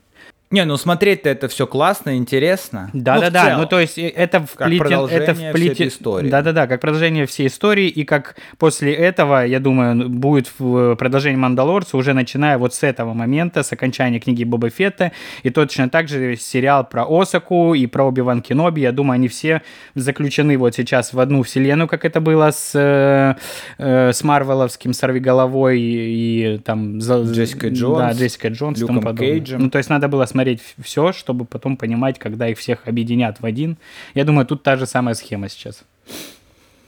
[0.52, 2.90] Не, ну смотреть-то это все классно, интересно.
[2.92, 3.58] Да, ну, да, да.
[3.60, 6.28] Ну, то есть э, это вплетен, это вплетен, истории.
[6.28, 10.96] Да, да, да, как продолжение всей истории, и как после этого, я думаю, будет в
[10.96, 15.12] продолжение Мандалорца, уже начиная вот с этого момента, с окончания книги Боба Фетта,
[15.44, 19.62] и точно так же сериал про Осаку и про Оби-Ван Кеноби, я думаю, они все
[19.94, 23.36] заключены вот сейчас в одну вселенную, как это было с, э,
[23.78, 26.98] э с Марвеловским Сорвиголовой и, и там...
[26.98, 28.00] Джессика Джонс.
[28.00, 28.80] Да, Джессика Джонс.
[28.80, 29.62] Люком Кейджем.
[29.62, 33.42] Ну, то есть надо было смотреть смотреть все, чтобы потом понимать, когда их всех объединят
[33.42, 33.78] в один.
[34.16, 35.84] Я думаю, тут та же самая схема сейчас.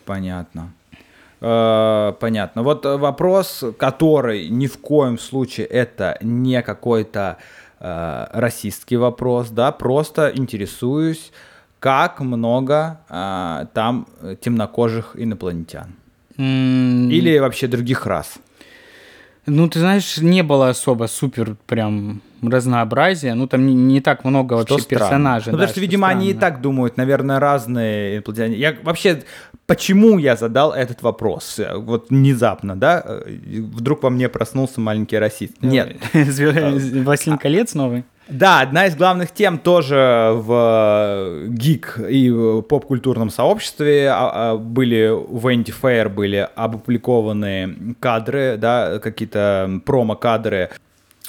[0.06, 0.72] Понятно.
[1.42, 2.64] Э, понятно.
[2.64, 7.38] Вот вопрос, который ни в коем случае это не какой-то
[7.80, 11.32] э, расистский вопрос, да, просто интересуюсь,
[11.80, 14.08] как много э, там
[14.40, 15.88] темнокожих инопланетян.
[16.38, 17.12] Mm.
[17.12, 18.40] Или вообще других рас.
[19.46, 23.34] Ну, ты знаешь, не было особо супер прям разнообразия.
[23.34, 25.06] Ну, там не, не так много вообще Что странно.
[25.06, 25.52] персонажей.
[25.52, 28.56] Ну, да, потому что, видимо, они и так думают, наверное, разные инопланетяне.
[28.58, 29.24] Я вообще,
[29.68, 31.60] почему я задал этот вопрос?
[31.76, 33.04] Вот внезапно, да?
[33.26, 35.56] Вдруг во мне проснулся маленький расист.
[35.62, 35.98] Нет.
[36.14, 38.04] «Властелин колец» новый?
[38.32, 42.32] Да, одна из главных тем тоже в гик и
[42.70, 50.70] поп-культурном сообществе а, а, были в Vanity Fair были опубликованы кадры, да, какие-то промо-кадры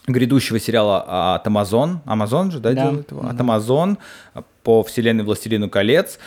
[0.07, 1.99] грядущего сериала от Amazon.
[2.07, 2.83] Amazon же, да, да.
[2.83, 3.27] делает его?
[3.27, 3.99] От Amazon
[4.63, 6.19] по вселенной Властелину колец.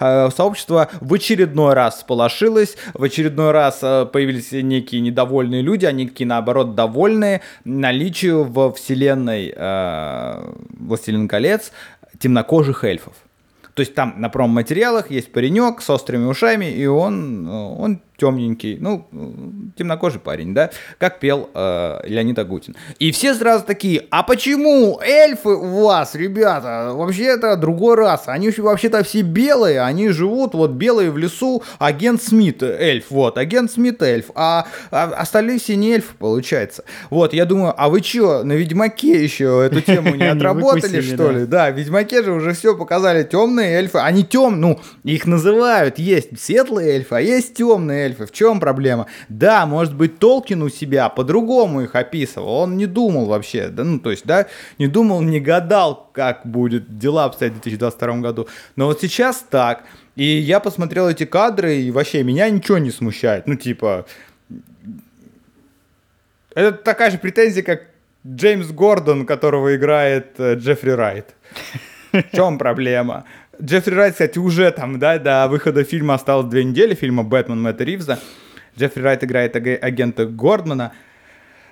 [0.00, 6.08] Э, сообщество в очередной раз сполошилось, в очередной раз э, появились некие недовольные люди, они
[6.08, 11.72] какие наоборот довольные наличию в вселенной э, «Властелин колец»
[12.18, 13.14] темнокожих эльфов.
[13.74, 19.08] То есть там на промо-материалах есть паренек с острыми ушами, и он, он темненький, ну,
[19.76, 22.76] темнокожий парень, да, как пел э, Леонид Агутин.
[22.98, 28.50] И все сразу такие, а почему эльфы у вас, ребята, вообще это другой раз, они
[28.50, 34.02] вообще-то все белые, они живут, вот белые в лесу, агент Смит эльф, вот, агент Смит
[34.02, 36.84] эльф, а, а остальные все не эльфы, получается.
[37.10, 41.46] Вот, я думаю, а вы что, на Ведьмаке еще эту тему не отработали, что ли?
[41.46, 46.40] Да, в Ведьмаке же уже все показали, темные эльфы, они тем, ну, их называют, есть
[46.40, 48.26] светлые эльфы, а есть темные эльфы.
[48.26, 49.06] В чем проблема?
[49.28, 52.48] Да, может быть, Толкин у себя по-другому их описывал.
[52.48, 54.46] Он не думал вообще, да, ну, то есть, да,
[54.78, 58.48] не думал, не гадал, как будет дела обстоять в 2022 году.
[58.76, 59.84] Но вот сейчас так.
[60.14, 63.46] И я посмотрел эти кадры, и вообще меня ничего не смущает.
[63.46, 64.06] Ну, типа,
[66.54, 67.82] это такая же претензия, как
[68.26, 71.34] Джеймс Гордон, которого играет э, Джеффри Райт.
[72.12, 73.24] В чем проблема?
[73.62, 77.84] Джеффри Райт, кстати, уже там, да, до выхода фильма осталось две недели, фильма «Бэтмен» Мэтта
[77.84, 78.18] Ривза.
[78.78, 80.92] Джеффри Райт играет агента Гордмана.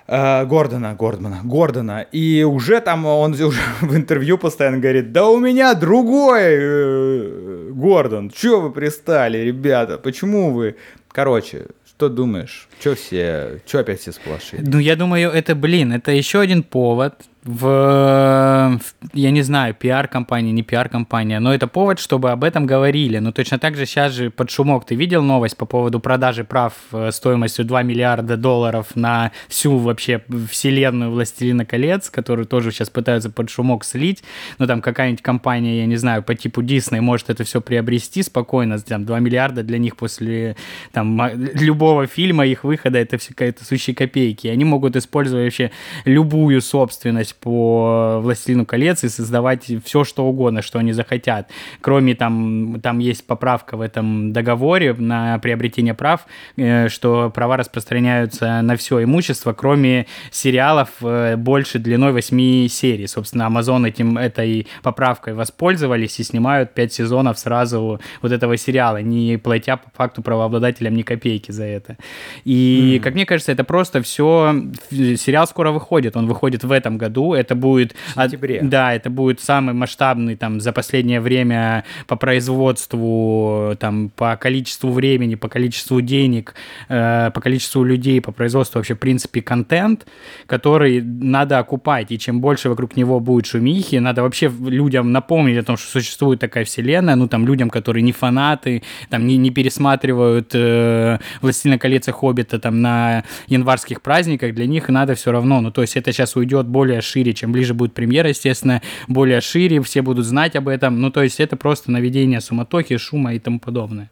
[0.07, 2.05] Э, Гордона, Гордмана, Гордона.
[2.11, 8.29] И уже там он уже в интервью постоянно говорит, да у меня другой э, Гордон.
[8.29, 9.97] Чего вы пристали, ребята?
[9.97, 10.75] Почему вы...
[11.11, 12.67] Короче, что думаешь?
[12.83, 14.61] Че все, че опять все сплошили?
[14.65, 17.13] Ну, я думаю, это, блин, это еще один повод
[17.45, 18.79] в,
[19.13, 23.19] я не знаю, пиар-компания, не пиар-компания, но это повод, чтобы об этом говорили.
[23.19, 26.73] Но точно так же сейчас же под шумок ты видел новость по поводу продажи прав
[26.91, 33.29] э, стоимостью 2 миллиарда долларов на всю вообще вселенную «Властелина колец», которую тоже сейчас пытаются
[33.29, 34.23] под шумок слить.
[34.57, 38.79] Ну, там какая-нибудь компания, я не знаю, по типу Disney может это все приобрести спокойно.
[38.79, 40.55] Там 2 миллиарда для них после
[40.91, 44.47] там, любого фильма, их выхода, это все какая-то сущие копейки.
[44.47, 45.69] Они могут использовать вообще
[46.05, 51.49] любую собственность по «Властелину колец» и создавать все, что угодно, что они захотят.
[51.81, 56.25] Кроме там, там есть поправка в этом договоре на приобретение прав,
[56.57, 63.07] э, что права распространяются на все имущество, кроме сериалов э, больше длиной 8 серий.
[63.07, 69.37] Собственно, Amazon этим, этой поправкой воспользовались и снимают 5 сезонов сразу вот этого сериала, не
[69.37, 71.97] платя по факту правообладателям ни копейки за это.
[72.43, 73.03] И, mm.
[73.03, 74.55] как мне кажется, это просто все...
[74.89, 77.95] Сериал скоро выходит, он выходит в этом году, это будет...
[78.15, 78.59] В сентябре.
[78.61, 85.35] Да, это будет самый масштабный там за последнее время по производству, там, по количеству времени,
[85.35, 86.53] по количеству денег,
[86.89, 90.05] э, по количеству людей, по производству вообще, в принципе, контент,
[90.45, 92.11] который надо окупать.
[92.11, 96.39] И чем больше вокруг него будет шумихи, надо вообще людям напомнить о том, что существует
[96.39, 102.07] такая вселенная, ну, там, людям, которые не фанаты, там, не, не пересматривают э, «Властелина колец»
[102.07, 106.11] и «Хоббита» там на январских праздниках, для них надо все равно, ну, то есть это
[106.11, 110.67] сейчас уйдет более шире, чем ближе будет премьера, естественно, более шире, все будут знать об
[110.67, 110.99] этом.
[110.99, 114.09] Ну, то есть это просто наведение суматохи, шума и тому подобное.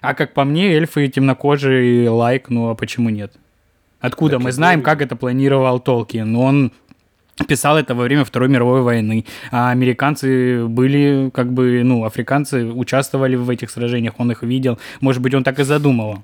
[0.00, 3.32] А как по мне, эльфы темнокожие лайк, ну а почему нет?
[4.00, 6.36] Откуда так мы знаем, как это планировал Толкин?
[6.36, 6.70] Он
[7.48, 9.24] писал это во время Второй мировой войны.
[9.50, 14.78] А американцы были, как бы, ну, африканцы участвовали в этих сражениях, он их видел.
[15.00, 16.22] Может быть, он так и задумывал.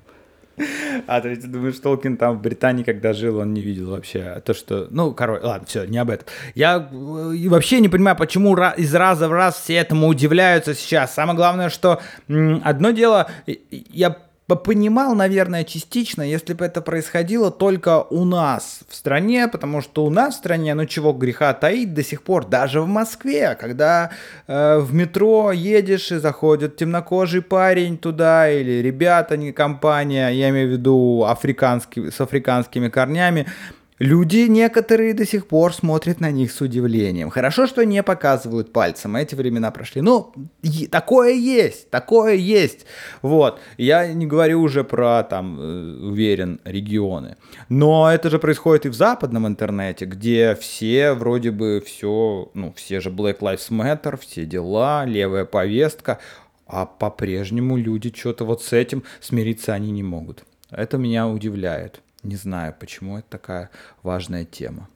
[1.07, 4.41] А, то есть ты думаешь, Толкин там в Британии, когда жил, он не видел вообще
[4.45, 4.87] то, что...
[4.91, 6.27] Ну, короче, ладно, все, не об этом.
[6.55, 11.13] Я э, вообще не понимаю, почему из раза в раз все этому удивляются сейчас.
[11.13, 13.29] Самое главное, что одно дело,
[13.69, 20.05] я понимал, наверное, частично, если бы это происходило только у нас в стране, потому что
[20.05, 24.11] у нас в стране, ну чего греха таить до сих пор, даже в Москве, когда
[24.47, 30.69] э, в метро едешь и заходит темнокожий парень туда, или ребята, не компания, я имею
[30.69, 33.47] в виду африканский, с африканскими корнями,
[33.99, 37.29] Люди некоторые до сих пор смотрят на них с удивлением.
[37.29, 40.01] Хорошо, что не показывают пальцем, эти времена прошли.
[40.01, 40.33] Ну,
[40.89, 42.85] такое есть, такое есть.
[43.21, 47.37] Вот, я не говорю уже про, там, э, уверен, регионы.
[47.69, 52.99] Но это же происходит и в западном интернете, где все вроде бы все, ну, все
[52.99, 56.19] же Black Lives Matter, все дела, левая повестка,
[56.65, 60.43] а по-прежнему люди что-то вот с этим смириться они не могут.
[60.71, 62.01] Это меня удивляет.
[62.23, 63.69] Не знаю, почему это такая
[64.01, 64.89] важная тема.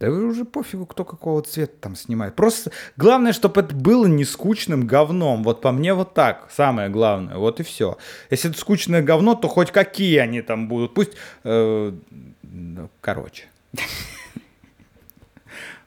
[0.00, 2.34] Да уже пофигу, кто какого цвета там снимает.
[2.34, 5.44] Просто главное, чтобы это было не скучным говном.
[5.44, 6.48] Вот по мне вот так.
[6.50, 7.36] Самое главное.
[7.36, 7.98] Вот и все.
[8.28, 10.92] Если это скучное говно, то хоть какие они там будут.
[10.94, 11.12] Пусть...
[11.44, 11.92] Э,
[12.42, 13.44] ну, короче.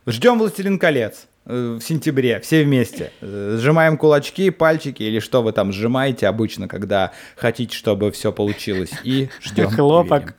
[0.08, 3.12] Ждем «Властелин колец» в сентябре, все вместе.
[3.22, 8.92] Сжимаем кулачки, пальчики или что вы там сжимаете обычно, когда хотите, чтобы все получилось.
[9.04, 9.70] И ждем.
[9.70, 10.36] Хлопок.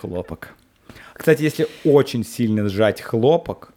[0.00, 0.54] Хлопок.
[1.12, 3.72] Кстати, если очень сильно сжать хлопок,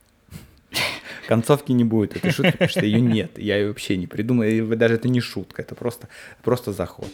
[1.28, 3.38] концовки не будет этой шутки, потому что ее нет.
[3.38, 4.44] Я ее вообще не придумал.
[4.44, 6.08] И даже это не шутка, это просто,
[6.44, 7.10] просто заход.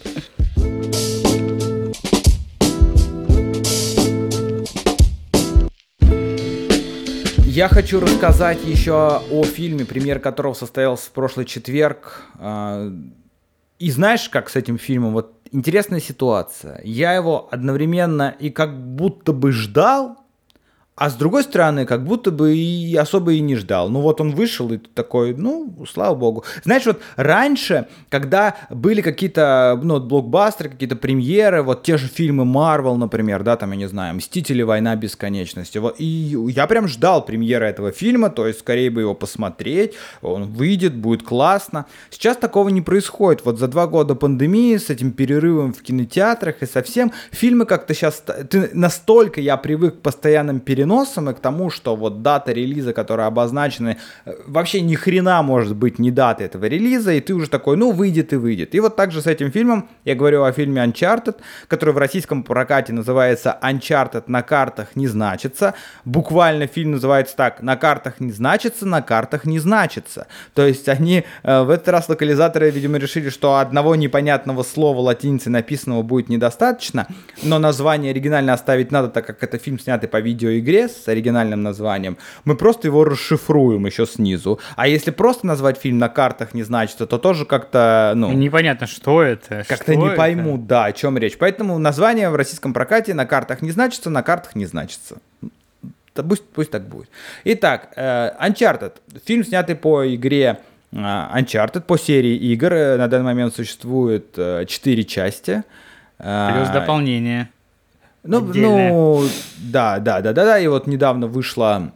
[7.57, 12.21] Я хочу рассказать еще о фильме, премьер которого состоялся в прошлый четверг.
[12.35, 12.87] А,
[13.79, 15.13] и знаешь, как с этим фильмом?
[15.13, 16.79] Вот интересная ситуация.
[16.83, 20.19] Я его одновременно и как будто бы ждал,
[20.97, 23.87] а с другой стороны, как будто бы и особо и не ждал.
[23.89, 26.43] Ну вот он вышел и такой, ну, слава богу.
[26.63, 32.95] Знаешь, вот раньше, когда были какие-то, ну, блокбастеры, какие-то премьеры, вот те же фильмы Marvel,
[32.97, 34.63] например, да, там, я не знаю, «Мстители.
[34.63, 39.13] Война бесконечности», вот, и я прям ждал премьеры этого фильма, то есть скорее бы его
[39.13, 41.85] посмотреть, он выйдет, будет классно.
[42.09, 43.45] Сейчас такого не происходит.
[43.45, 48.23] Вот за два года пандемии с этим перерывом в кинотеатрах и совсем фильмы как-то сейчас...
[48.49, 52.93] Ты, настолько я привык к постоянным переносам, переносом и к тому, что вот дата релиза,
[52.93, 57.49] которая обозначена, э, вообще ни хрена может быть не даты этого релиза, и ты уже
[57.49, 58.75] такой, ну, выйдет и выйдет.
[58.75, 61.35] И вот также с этим фильмом, я говорю о фильме Uncharted,
[61.67, 65.73] который в российском прокате называется Uncharted на картах не значится.
[66.05, 70.27] Буквально фильм называется так, на картах не значится, на картах не значится.
[70.53, 75.49] То есть они э, в этот раз локализаторы, видимо, решили, что одного непонятного слова латиницы
[75.49, 77.07] написанного будет недостаточно,
[77.43, 81.63] но название оригинально оставить надо, так как это фильм, снятый по видеоигре, игре с оригинальным
[81.63, 84.59] названием, мы просто его расшифруем еще снизу.
[84.75, 88.31] А если просто назвать фильм на картах не значится, то тоже как-то, ну...
[88.31, 89.63] Непонятно, что это.
[89.67, 90.15] Как-то не это?
[90.15, 91.37] пойму, да, о чем речь.
[91.37, 95.17] Поэтому название в российском прокате на картах не значится, на картах не значится.
[96.13, 97.09] Пусть, пусть так будет.
[97.43, 98.93] Итак, э, Uncharted.
[99.25, 100.57] Фильм, снятый по игре
[100.91, 102.73] э, Uncharted, по серии игр.
[102.73, 105.63] Э, на данный момент существует э, 4 части.
[106.17, 107.49] Плюс дополнение.
[108.23, 109.23] Ну, ну,
[109.57, 110.59] да, да, да, да, да.
[110.59, 111.93] И вот недавно вышла,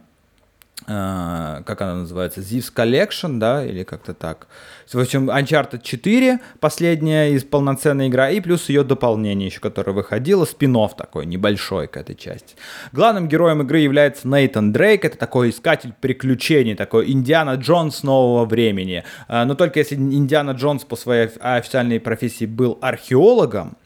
[0.86, 4.46] э, как она называется, Zivs Collection, да, или как-то так.
[4.90, 10.44] В общем, Uncharted 4, последняя из полноценной игра, и плюс ее дополнение еще, которое выходило,
[10.44, 12.56] спин такой небольшой к этой части.
[12.92, 19.04] Главным героем игры является Нейтан Дрейк, это такой искатель приключений, такой Индиана Джонс нового времени.
[19.28, 23.76] Э, но только если Индиана Джонс по своей официальной профессии был археологом,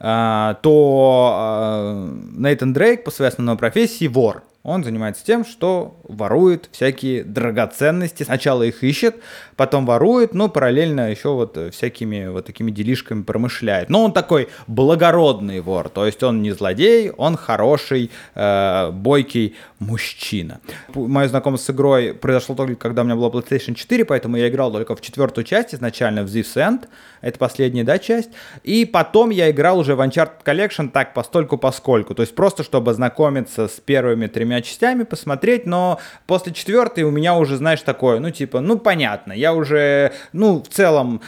[0.00, 4.42] то а, Нейтан Дрейк по своей основной профессии вор.
[4.64, 8.24] Он занимается тем, что ворует всякие драгоценности.
[8.24, 9.14] Сначала их ищет,
[9.56, 13.88] потом ворует, но параллельно еще вот всякими вот такими делишками промышляет.
[13.88, 20.60] Но он такой благородный вор, то есть он не злодей, он хороший, э, бойкий мужчина.
[20.92, 24.72] Мое знакомство с игрой произошло только когда у меня была PlayStation 4, поэтому я играл
[24.72, 26.88] только в четвертую часть изначально, в This End,
[27.20, 28.30] это последняя, да, часть.
[28.64, 32.92] И потом я играл уже в Uncharted Collection так постольку поскольку, то есть просто чтобы
[32.92, 38.30] знакомиться с первыми тремя частями, посмотреть, но после четвертой у меня уже, знаешь, такое, ну
[38.30, 41.20] типа, ну понятно, я уже, ну в целом,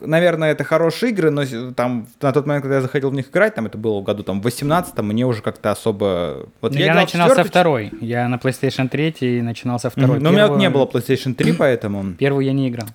[0.00, 3.54] наверное, это хорошие игры, но там на тот момент, когда я заходил в них играть,
[3.54, 6.48] там это было в году там 18 мне уже как-то особо...
[6.60, 10.18] Вот я, я начинал со второй, я на PlayStation 3 начинал со второй.
[10.18, 10.22] Mm-hmm.
[10.22, 10.52] Но Первую...
[10.52, 12.14] у меня не было PlayStation 3, поэтому...
[12.14, 12.88] Первую я не играл.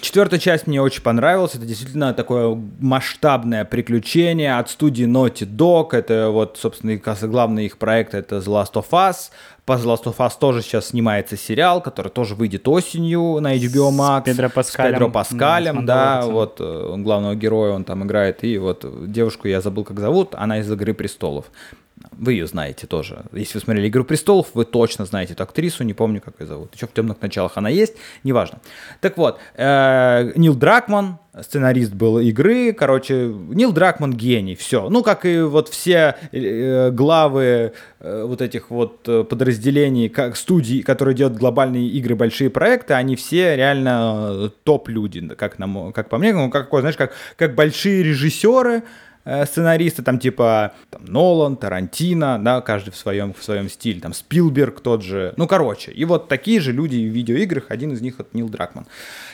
[0.00, 5.88] Четвертая часть мне очень понравилась, это действительно действительно такое масштабное приключение от студии Naughty Dog.
[5.92, 9.19] Это вот, собственно, главный их проект это The Last of Us.
[9.64, 13.90] По The Last of Us тоже сейчас снимается сериал, который тоже выйдет осенью на HBO
[13.90, 14.22] Max.
[14.22, 14.90] С Педро Паскалем.
[14.90, 18.42] С Педро Паскалем, да, вот э, он главного героя он там играет.
[18.44, 21.46] И вот девушку я забыл, как зовут, она из «Игры престолов».
[22.20, 23.24] Вы ее знаете тоже.
[23.32, 26.74] Если вы смотрели «Игру престолов», вы точно знаете эту актрису, не помню, как ее зовут.
[26.74, 27.94] Еще в «Темных началах» она есть,
[28.24, 28.60] неважно.
[29.00, 34.90] Так вот, э, Нил Дракман, сценарист был игры, короче, Нил Дракман гений, все.
[34.90, 40.82] Ну, как и вот все э, главы э, вот этих вот э, подразделений, как студий,
[40.82, 46.34] которые делают глобальные игры, большие проекты, они все реально топ-люди, как, нам, как по мне,
[46.34, 48.84] ну, как, знаешь, как, как большие режиссеры, Э,
[49.46, 54.80] сценаристы, там типа там, Нолан, Тарантино, да, каждый в своем, в своем стиле, там Спилберг
[54.80, 58.28] тот же, ну, короче, и вот такие же люди в видеоиграх, один из них это
[58.32, 58.86] Нил Дракман.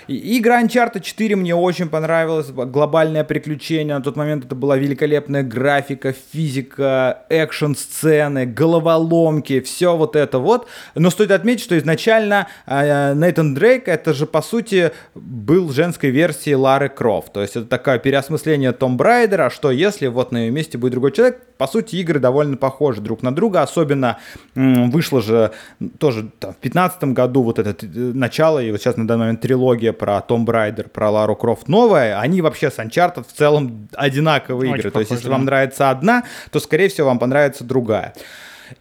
[0.09, 5.43] И, игра Uncharted 4 мне очень понравилась, глобальное приключение, на тот момент это была великолепная
[5.43, 13.55] графика, физика, экшн-сцены, головоломки, все вот это вот, но стоит отметить, что изначально э, Нейтан
[13.55, 18.73] Дрейк, это же, по сути, был женской версией Лары Крофт, то есть это такое переосмысление
[18.73, 22.57] Том Брайдера, что если вот на ее месте будет другой человек, по сути, игры довольно
[22.57, 24.19] похожи друг на друга, особенно
[24.55, 25.53] вышло же
[25.99, 29.41] тоже там, в 2015 году вот это э, начало, и вот сейчас на данный момент
[29.41, 34.71] трилогия про Том Брайдер, про Лару Крофт новая, они вообще с Uncharted в целом одинаковые
[34.71, 35.33] Очень игры, похоже, то есть если да.
[35.33, 38.15] вам нравится одна, то, скорее всего, вам понравится другая.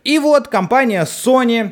[0.03, 1.71] И вот компания Sony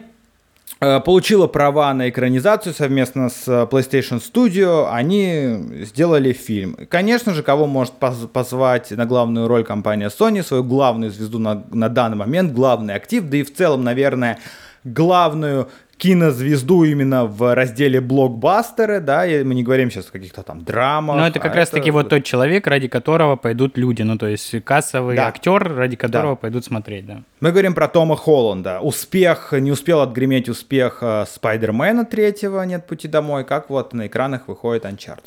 [0.83, 4.89] Э, получила права на экранизацию совместно с э, PlayStation Studio.
[4.91, 6.77] Они сделали фильм.
[6.89, 11.87] Конечно же, кого может позвать на главную роль компания Sony, свою главную звезду на, на
[11.87, 14.39] данный момент, главный актив, да и в целом, наверное,
[14.83, 20.63] главную кинозвезду именно в разделе блокбастеры, да, и мы не говорим сейчас о каких-то там
[20.63, 21.15] драмах.
[21.17, 21.93] Но это как а раз-таки это...
[21.93, 25.27] вот тот человек, ради которого пойдут люди, ну то есть кассовый да.
[25.27, 26.37] актер, ради которого да.
[26.37, 27.23] пойдут смотреть, да.
[27.39, 28.79] Мы говорим про Тома Холланда.
[28.81, 34.47] Успех, не успел отгреметь успех э, Спайдермена третьего «Нет пути домой», как вот на экранах
[34.47, 35.23] выходит Uncharted.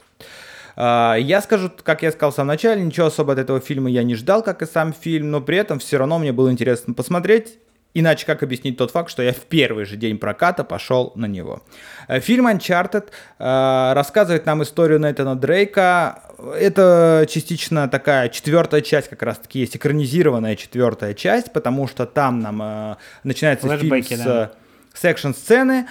[0.76, 4.02] Uh, я скажу, как я сказал в самом начале, ничего особо от этого фильма я
[4.02, 7.58] не ждал, как и сам фильм, но при этом все равно мне было интересно посмотреть.
[7.98, 11.62] Иначе как объяснить тот факт, что я в первый же день проката пошел на него.
[12.08, 16.22] Э, фильм Uncharted э, рассказывает нам историю Нейтана Дрейка.
[16.58, 22.40] Это частично такая четвертая часть, как раз таки есть экранизированная четвертая часть, потому что там
[22.40, 24.24] нам э, начинается Флэшбэки, фильм с...
[24.24, 24.52] Да
[24.96, 25.88] секшн-сцены, а,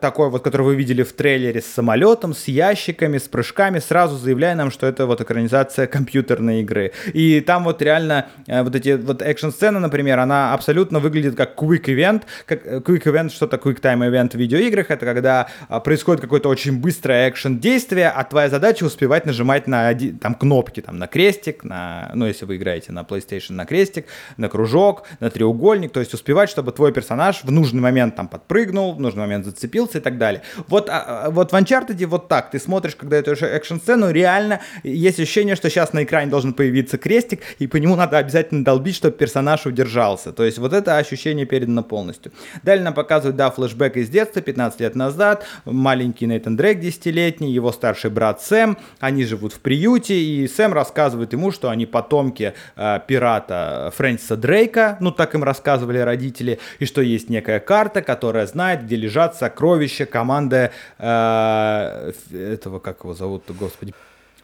[0.00, 4.54] такой вот, который вы видели в трейлере с самолетом, с ящиками, с прыжками, сразу заявляя
[4.54, 6.92] нам, что это вот экранизация компьютерной игры.
[7.12, 11.84] И там вот реально а, вот эти вот экшн-сцены, например, она абсолютно выглядит как quick
[11.86, 12.22] event.
[12.46, 14.90] Как, э, quick event, что такое quick time event в видеоиграх?
[14.90, 20.34] Это когда а, происходит какое-то очень быстрое экшн-действие, а твоя задача успевать нажимать на там
[20.34, 24.06] кнопки, там на крестик, на, ну если вы играете на PlayStation, на крестик,
[24.36, 28.94] на кружок, на треугольник, то есть успевать, чтобы твой персонаж в нужный момент там подпрыгнул,
[28.94, 30.42] в нужный момент зацепился и так далее.
[30.68, 35.20] Вот, а, а, вот в Uncharted вот так, ты смотришь, когда эту экшн-сцену, реально есть
[35.20, 39.16] ощущение, что сейчас на экране должен появиться крестик, и по нему надо обязательно долбить, чтобы
[39.16, 40.32] персонаж удержался.
[40.32, 42.32] То есть вот это ощущение передано полностью.
[42.62, 47.72] Далее нам показывают, да, флешбэк из детства, 15 лет назад, маленький Нейтан Дрейк 10-летний, его
[47.72, 53.00] старший брат Сэм, они живут в приюте, и Сэм рассказывает ему, что они потомки э,
[53.06, 58.84] пирата Фрэнсиса Дрейка, ну так им рассказывали родители, и что есть некая карта, которая знает,
[58.84, 63.94] где лежат сокровища команды э, этого, как его зовут, господи,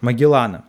[0.00, 0.64] Магеллана.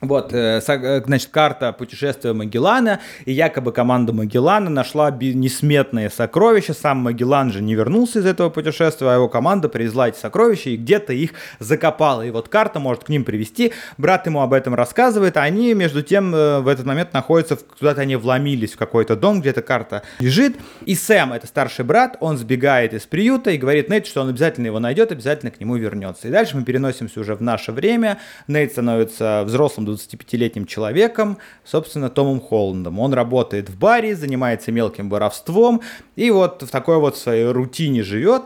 [0.00, 6.72] Вот, э, э, значит, карта путешествия Магеллана, и якобы команда Магеллана нашла несметные сокровища.
[6.72, 10.76] Сам Магеллан же не вернулся из этого путешествия, а его команда привезла эти сокровища и
[10.76, 12.22] где-то их закопала.
[12.22, 13.72] И вот карта может к ним привести.
[13.98, 18.00] Брат ему об этом рассказывает, а они, между тем, э, в этот момент находятся, куда-то
[18.00, 20.56] они вломились в какой-то дом, где-то карта лежит.
[20.86, 24.66] И Сэм, это старший брат, он сбегает из приюта и говорит Нейт, что он обязательно
[24.66, 26.28] его найдет, обязательно к нему вернется.
[26.28, 28.18] И дальше мы переносимся уже в наше время.
[28.48, 32.98] Нейт становится взрослым 25-летним человеком, собственно, Томом Холландом.
[32.98, 35.82] Он работает в баре, занимается мелким воровством,
[36.16, 38.44] и вот в такой вот своей рутине живет.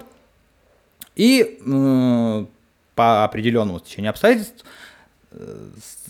[1.17, 1.61] И
[2.95, 4.65] по определенному течению обстоятельств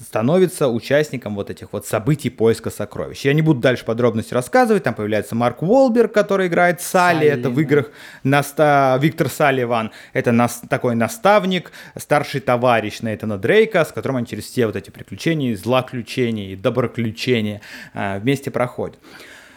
[0.02, 3.24] становится участником вот этих вот событий поиска сокровищ.
[3.24, 7.50] Я не буду дальше подробности рассказывать, там появляется Марк Уолберг, который играет Салли, Салли это
[7.50, 7.90] в играх
[8.22, 8.98] наста...
[9.00, 10.62] Виктор Салливан, это нас...
[10.68, 16.52] такой наставник, старший товарищ Нейтана Дрейка, с которым они через все вот эти приключения, злоключения
[16.52, 17.60] и доброключения
[17.94, 18.98] э, вместе проходят.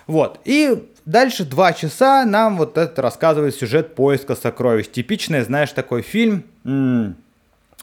[0.07, 4.87] Вот, и дальше два часа нам вот это рассказывает сюжет поиска сокровищ.
[4.87, 6.45] Типичный, знаешь, такой фильм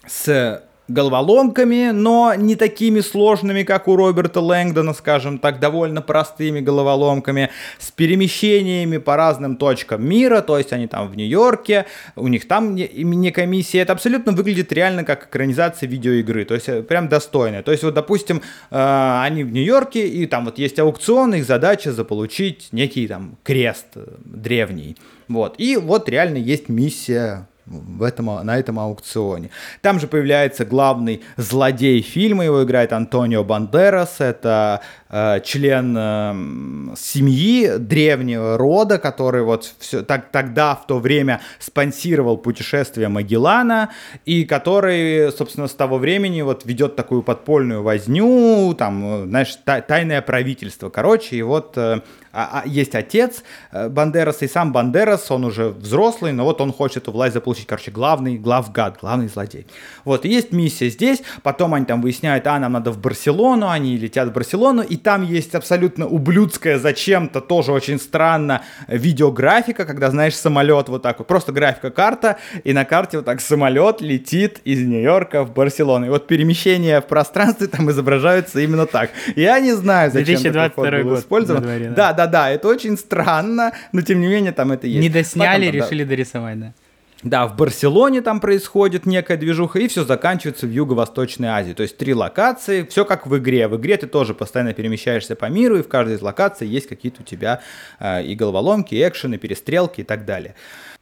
[0.07, 7.51] с головоломками, но не такими сложными, как у Роберта Лэнгдона, скажем так, довольно простыми головоломками,
[7.79, 12.75] с перемещениями по разным точкам мира, то есть они там в Нью-Йорке, у них там
[12.75, 17.63] не, комиссия, это абсолютно выглядит реально как экранизация видеоигры, то есть э, прям достойная.
[17.63, 21.93] То есть вот, допустим, э, они в Нью-Йорке, и там вот есть аукцион, их задача
[21.93, 24.97] заполучить некий там крест э, древний,
[25.29, 29.51] вот, и вот реально есть миссия в этом, на этом аукционе.
[29.81, 37.79] Там же появляется главный злодей фильма, его играет Антонио Бандерас, это э, член э, семьи
[37.79, 43.91] древнего рода, который вот все, так, тогда в то время спонсировал путешествие Магеллана,
[44.27, 50.91] и который, собственно, с того времени вот ведет такую подпольную возню, там, знаешь, тайное правительство,
[50.91, 52.01] короче, и вот э,
[52.35, 56.73] а, а, есть отец э, Бандераса, и сам Бандерас, он уже взрослый, но вот он
[56.73, 59.67] хочет эту власть заполучить, короче, главный, главгад, главный злодей.
[60.05, 63.97] Вот, и есть миссия здесь, потом они там выясняют, а, нам надо в Барселону, они
[63.97, 70.35] летят в Барселону, и там есть абсолютно ублюдская зачем-то, тоже очень странно, видеографика, когда, знаешь,
[70.35, 74.85] самолет вот так вот, просто графика карта, и на карте вот так самолет летит из
[74.85, 76.07] Нью-Йорка в Барселону.
[76.07, 79.11] И вот перемещения в пространстве там изображаются именно так.
[79.37, 81.63] Я не знаю, зачем 2022 такой год использован.
[81.63, 82.13] Дворе, да.
[82.13, 85.01] да, да, да, это очень странно, но тем не менее там это есть.
[85.01, 86.11] Не досняли, Потом, решили да.
[86.11, 86.73] дорисовать, да.
[87.25, 91.73] Да, в Барселоне там происходит некая движуха, и все заканчивается в Юго-Восточной Азии.
[91.73, 93.67] То есть три локации, все как в игре.
[93.67, 97.23] В игре ты тоже постоянно перемещаешься по миру, и в каждой из локаций есть какие-то
[97.23, 97.63] у тебя
[97.99, 100.55] э, и головоломки, и экшены, перестрелки и так далее.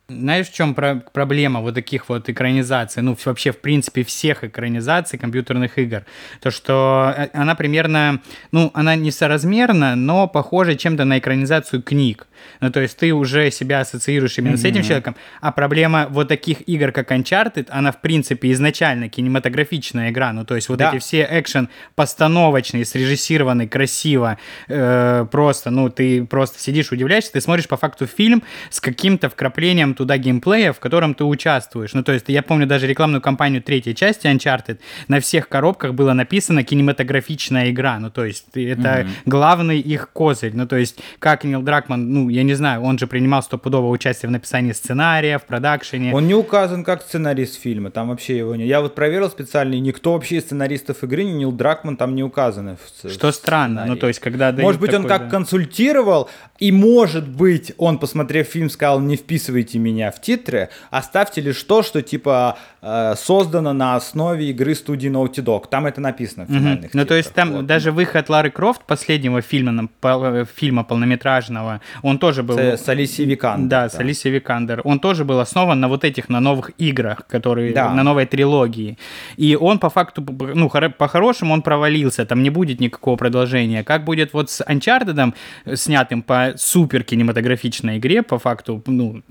[0.09, 5.18] Знаешь, в чем про- проблема вот таких вот экранизаций, ну, вообще, в принципе, всех экранизаций
[5.18, 6.05] компьютерных игр?
[6.40, 12.26] То, что э, она примерно, ну, она не соразмерна, но похожа чем-то на экранизацию книг.
[12.61, 14.59] Ну, то есть ты уже себя ассоциируешь именно mm-hmm.
[14.59, 20.11] с этим человеком, а проблема вот таких игр, как Uncharted, она, в принципе, изначально кинематографичная
[20.11, 20.90] игра, ну, то есть вот да.
[20.90, 24.38] эти все экшен постановочные, срежиссированные, красиво,
[24.68, 29.91] э, просто, ну, ты просто сидишь, удивляешься, ты смотришь по факту фильм с каким-то вкраплением
[29.95, 31.95] туда геймплея, в котором ты участвуешь.
[31.95, 34.78] Ну, то есть я помню даже рекламную кампанию третьей части Uncharted,
[35.09, 39.09] на всех коробках было написано кинематографичная игра, ну, то есть это mm-hmm.
[39.26, 43.07] главный их козырь, ну, то есть как Нил Дракман, ну, я не знаю, он же
[43.07, 46.14] принимал стопудово участие в написании сценария, в продакшене.
[46.14, 48.66] Он не указан как сценарист фильма, там вообще его не...
[48.66, 52.22] Я вот проверил специально, и никто вообще из сценаристов игры, ни Нил Дракман там не
[52.22, 52.76] указаны.
[52.76, 53.90] В, Что в странно, сценарии.
[53.90, 54.53] ну то есть когда...
[54.53, 55.30] Может быть, такой, он как да...
[55.30, 56.28] консультировал,
[56.59, 61.83] и может быть, он, посмотрев фильм, сказал, не вписывайте меня в титры, оставьте лишь то,
[61.83, 65.64] что типа э, создано на основе игры студии Naughty Dog.
[65.68, 66.99] Там это написано в финальных угу.
[66.99, 67.66] Ну то есть там вот.
[67.66, 72.59] даже выход Лары Крофт, последнего фильма, э, фильма полнометражного, он тоже был...
[72.59, 73.68] С, с Алисией Викандер.
[73.68, 74.80] Да, да, с Алисией Викандер.
[74.85, 77.91] Он тоже был основан на вот этих, на новых играх, которые, да.
[77.91, 78.99] на новой трилогии.
[79.37, 80.24] И он по факту,
[80.55, 83.85] ну, по-хорошему он провалился, там не будет никакого продолжения.
[83.85, 85.35] Как будет вот с Uncharted,
[85.74, 89.22] снятым по супер кинематографичной игре, по факту, ну,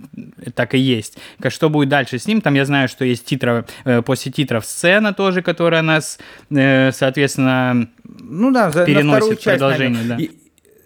[0.56, 1.18] так и есть.
[1.50, 2.42] Что будет дальше с ним?
[2.42, 6.20] Там я знаю, что есть титров, э, после титров сцена тоже, которая нас,
[6.50, 10.04] э, соответственно, ну да, переносит часть, продолжение.
[10.04, 10.28] Наверное.
[10.28, 10.41] Да.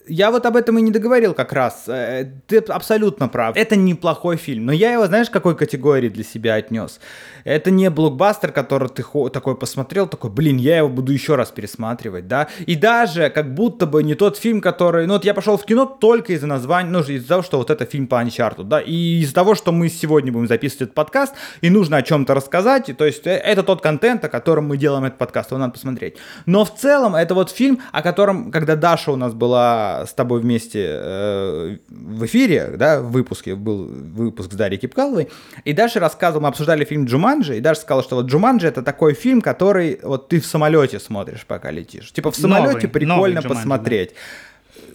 [0.07, 1.85] Я вот об этом и не договорил как раз.
[1.87, 3.55] Э, ты абсолютно прав.
[3.57, 6.99] Это неплохой фильм, но я его, знаешь, какой категории для себя отнес?
[7.43, 12.27] Это не блокбастер, который ты такой посмотрел, такой, блин, я его буду еще раз пересматривать,
[12.27, 12.47] да?
[12.65, 15.07] И даже как будто бы не тот фильм, который...
[15.07, 17.85] Ну вот я пошел в кино только из-за названия, ну из-за того, что вот это
[17.85, 18.81] фильм по Uncharted, да?
[18.81, 22.89] И из-за того, что мы сегодня будем записывать этот подкаст, и нужно о чем-то рассказать,
[22.89, 25.73] и, то есть э, это тот контент, о котором мы делаем этот подкаст, его надо
[25.73, 26.17] посмотреть.
[26.45, 30.41] Но в целом это вот фильм, о котором, когда Даша у нас была с тобой
[30.41, 35.29] вместе э, в эфире, да, в выпуске, был выпуск с Дарьей Кипкаловой,
[35.63, 39.13] и Даша рассказывала, мы обсуждали фильм «Джуманджи», и Даша сказала, что вот «Джуманджи»— это такой
[39.13, 42.11] фильм, который вот ты в самолете смотришь, пока летишь.
[42.11, 44.09] Типа в самолете новый, прикольно новый посмотреть.
[44.09, 44.15] Да.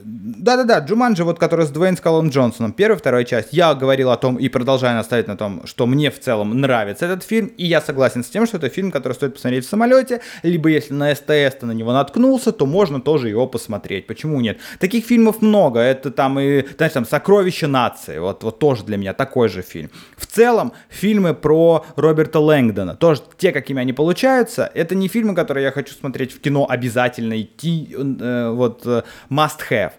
[0.05, 3.49] Да-да-да, Джуманджи, вот который с Дуэйн Скалом Джонсоном, первая, вторая часть.
[3.53, 7.23] Я говорил о том и продолжаю наставить на том, что мне в целом нравится этот
[7.23, 10.69] фильм, и я согласен с тем, что это фильм, который стоит посмотреть в самолете, либо
[10.69, 14.07] если на СТС ты на него наткнулся, то можно тоже его посмотреть.
[14.07, 14.59] Почему нет?
[14.79, 19.13] Таких фильмов много, это там и, знаешь, там «Сокровища нации», вот, вот тоже для меня
[19.13, 19.91] такой же фильм.
[20.17, 25.65] В целом, фильмы про Роберта Лэнгдона, тоже те, какими они получаются, это не фильмы, которые
[25.65, 29.90] я хочу смотреть в кино обязательно идти, э, вот, э, must have.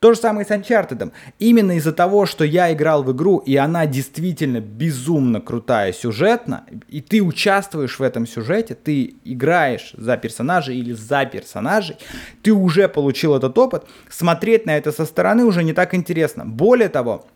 [0.00, 1.12] То же самое с Uncharted.
[1.38, 7.02] Именно из-за того, что я играл в игру, и она действительно безумно крутая сюжетно, и
[7.02, 11.96] ты участвуешь в этом сюжете, ты играешь за персонажей или за персонажей,
[12.42, 16.46] ты уже получил этот опыт, смотреть на это со стороны уже не так интересно.
[16.46, 17.26] Более того,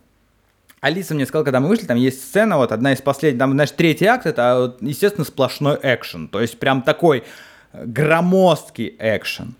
[0.81, 3.71] Алиса мне сказала, когда мы вышли, там есть сцена, вот одна из последних, там, знаешь,
[3.71, 7.23] третий акт, это, естественно, сплошной экшен, то есть прям такой
[7.73, 9.53] громоздкий экшен.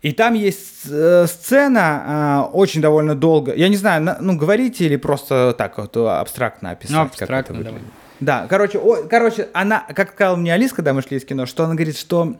[0.00, 3.54] И там есть э, сцена э, очень довольно долго.
[3.54, 6.96] Я не знаю, на, ну говорите или просто так вот абстрактно описать.
[6.96, 7.80] Ну, абстрактно, как это давай.
[8.20, 11.64] Да, короче, о, короче, она, как сказала мне Алиска, когда мы шли из кино, что
[11.64, 12.36] она говорит, что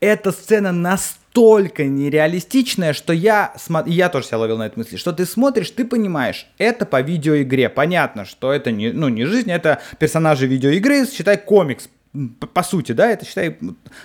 [0.00, 3.54] эта сцена настолько нереалистичная, что я,
[3.86, 7.68] я тоже себя ловил на этой мысли, что ты смотришь, ты понимаешь, это по видеоигре.
[7.68, 11.88] Понятно, что это не, ну, не жизнь, это персонажи видеоигры, считай комикс,
[12.40, 13.56] по, по сути, да, это считай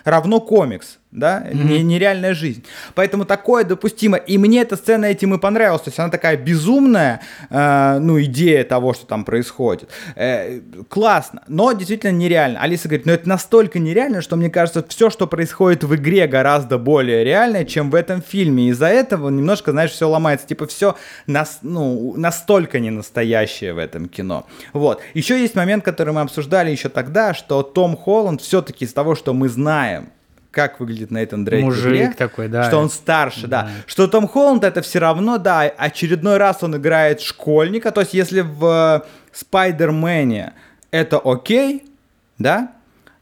[0.04, 1.64] равно комикс да, mm-hmm.
[1.64, 2.64] не, нереальная жизнь.
[2.94, 4.18] Поэтому такое допустимо.
[4.18, 5.82] И мне эта сцена этим и понравилась.
[5.82, 9.90] То есть она такая безумная, э, ну, идея того, что там происходит.
[10.16, 10.60] Э,
[10.90, 12.60] классно, но действительно нереально.
[12.62, 16.78] Алиса говорит, ну это настолько нереально, что мне кажется, все, что происходит в игре, гораздо
[16.78, 18.70] более реальное, чем в этом фильме.
[18.70, 20.48] Из-за этого немножко, знаешь, все ломается.
[20.48, 20.96] Типа все
[21.28, 24.46] нас, ну, настолько не настоящее в этом кино.
[24.74, 25.02] Вот.
[25.14, 29.34] Еще есть момент, который мы обсуждали еще тогда, что Том Холланд все-таки из того, что
[29.34, 30.10] мы знаем,
[30.56, 32.64] как выглядит Нейтан Дрейк Мужик игре, такой, да.
[32.64, 33.64] Что он старше, да.
[33.64, 33.70] да.
[33.86, 37.92] Что Том Холланд это все равно, да, очередной раз он играет школьника.
[37.92, 40.54] То есть если в Спайдермене
[40.92, 41.84] это окей,
[42.40, 42.72] да,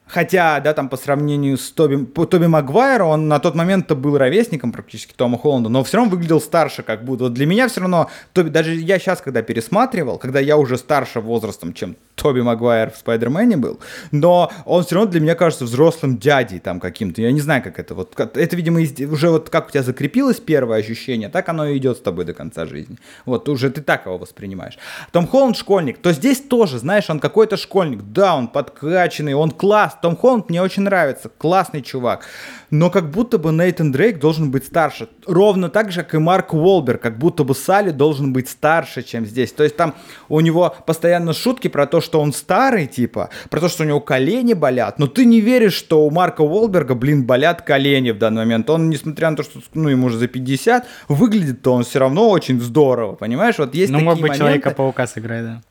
[0.05, 4.71] Хотя, да, там по сравнению с Тоби, Тоби Магуайром, он на тот момент-то был ровесником
[4.71, 7.23] практически Тома Холланда, но все равно выглядел старше как будто.
[7.23, 11.19] Вот для меня все равно, Тоби, даже я сейчас, когда пересматривал, когда я уже старше
[11.19, 13.79] возрастом, чем Тоби Магуайр в Спайдермене был,
[14.11, 17.21] но он все равно для меня кажется взрослым дядей там каким-то.
[17.21, 18.19] Я не знаю, как это вот.
[18.19, 18.79] Это, видимо,
[19.11, 22.33] уже вот как у тебя закрепилось первое ощущение, так оно и идет с тобой до
[22.33, 22.97] конца жизни.
[23.25, 24.77] Вот уже ты так его воспринимаешь.
[25.11, 28.01] Том Холланд школьник, то здесь тоже, знаешь, он какой-то школьник.
[28.03, 29.97] Да, он подкачанный, он класс.
[30.01, 32.25] Том Холланд мне очень нравится, классный чувак
[32.73, 35.07] но как будто бы Нейтан Дрейк должен быть старше.
[35.27, 39.27] Ровно так же, как и Марк Уолбер, как будто бы Салли должен быть старше, чем
[39.27, 39.51] здесь.
[39.51, 39.93] То есть там
[40.27, 43.99] у него постоянно шутки про то, что он старый, типа, про то, что у него
[43.99, 48.41] колени болят, но ты не веришь, что у Марка Уолберга, блин, болят колени в данный
[48.41, 48.67] момент.
[48.71, 52.59] Он, несмотря на то, что, ну, ему уже за 50, выглядит-то он все равно очень
[52.59, 53.59] здорово, понимаешь?
[53.59, 54.39] Вот есть ну, такие мог бы моменты...
[54.39, 55.61] Человека-паука сыграть, да.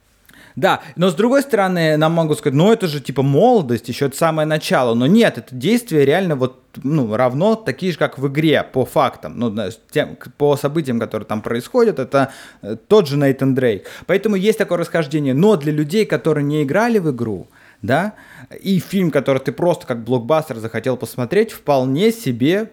[0.57, 4.17] Да, но с другой стороны, нам могут сказать, ну это же типа молодость, еще это
[4.17, 4.95] самое начало.
[4.95, 9.39] Но нет, это действие реально вот ну, равно такие же, как в игре, по фактам,
[9.39, 9.55] ну,
[9.91, 12.33] тем, по событиям, которые там происходят, это
[12.63, 13.87] э, тот же Нейтан Дрейк.
[14.07, 15.35] Поэтому есть такое расхождение.
[15.35, 17.49] Но для людей, которые не играли в игру,
[17.83, 18.15] да,
[18.61, 22.71] и фильм, который ты просто как блокбастер захотел посмотреть, вполне себе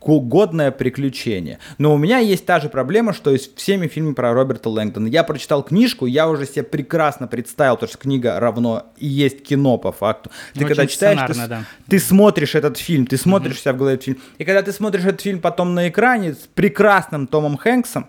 [0.00, 1.58] годное приключение.
[1.78, 5.08] Но у меня есть та же проблема, что и с всеми фильмами про Роберта Лэнгдона.
[5.08, 9.78] Я прочитал книжку, я уже себе прекрасно представил, потому что книга равно и есть кино
[9.78, 10.30] по факту.
[10.52, 11.64] Ты Очень когда читаешь, ты, да.
[11.88, 13.60] ты смотришь этот фильм, ты смотришь mm-hmm.
[13.60, 14.18] себя в голове этот фильм.
[14.38, 18.08] И когда ты смотришь этот фильм потом на экране с прекрасным Томом Хэнксом,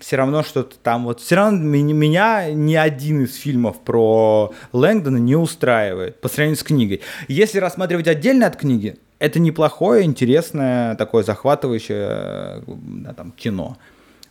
[0.00, 5.36] все равно что-то там вот все равно меня ни один из фильмов про Лэнгдона не
[5.36, 7.02] устраивает по сравнению с книгой.
[7.28, 13.76] Если рассматривать отдельно от книги, это неплохое, интересное, такое захватывающее да, там, кино.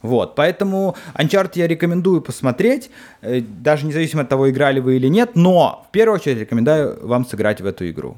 [0.01, 5.31] Вот, поэтому Uncharted я рекомендую посмотреть, э, даже независимо от того, играли вы или нет,
[5.33, 8.15] но в первую очередь рекомендую вам сыграть в эту игру.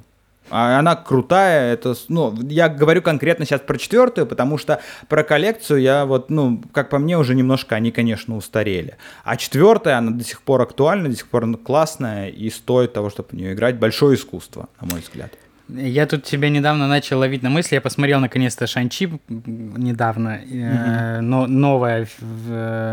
[0.49, 5.82] А она крутая, это, ну, я говорю конкретно сейчас про четвертую, потому что про коллекцию
[5.82, 8.95] я вот, ну, как по мне, уже немножко они, конечно, устарели.
[9.24, 13.30] А четвертая, она до сих пор актуальна, до сих пор классная и стоит того, чтобы
[13.30, 13.78] в нее играть.
[13.78, 15.32] Большое искусство, на мой взгляд.
[15.70, 17.76] Я тут тебя недавно начал ловить на мысли.
[17.76, 20.39] Я посмотрел наконец-то Шанчи недавно.
[20.47, 21.22] Mm-hmm.
[21.22, 22.07] но новая,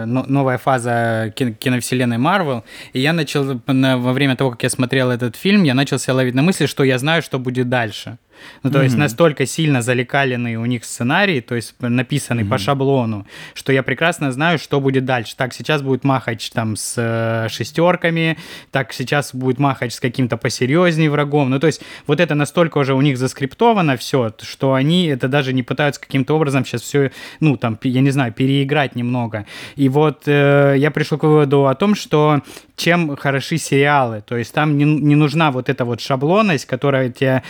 [0.06, 2.64] но, новая фаза киновселенной Марвел.
[2.92, 6.34] И я начал во время того, как я смотрел этот фильм, я начал себя ловить
[6.34, 8.18] на мысли, что я знаю, что будет дальше.
[8.62, 8.84] Ну, то mm-hmm.
[8.84, 12.48] есть настолько сильно залекаленный у них сценарий, то есть написанный mm-hmm.
[12.48, 15.34] по шаблону, что я прекрасно знаю, что будет дальше.
[15.36, 18.36] Так, сейчас будет Махач там с э, шестерками,
[18.70, 21.50] так, сейчас будет Махач с каким-то посерьезнее врагом.
[21.50, 25.52] Ну, то есть вот это настолько уже у них заскриптовано все, что они это даже
[25.52, 27.10] не пытаются каким-то образом сейчас все,
[27.40, 29.46] ну, там, я не знаю, переиграть немного.
[29.76, 32.42] И вот э, я пришел к выводу о том, что
[32.76, 37.42] чем хороши сериалы, то есть там не, не нужна вот эта вот шаблонность, которая тебя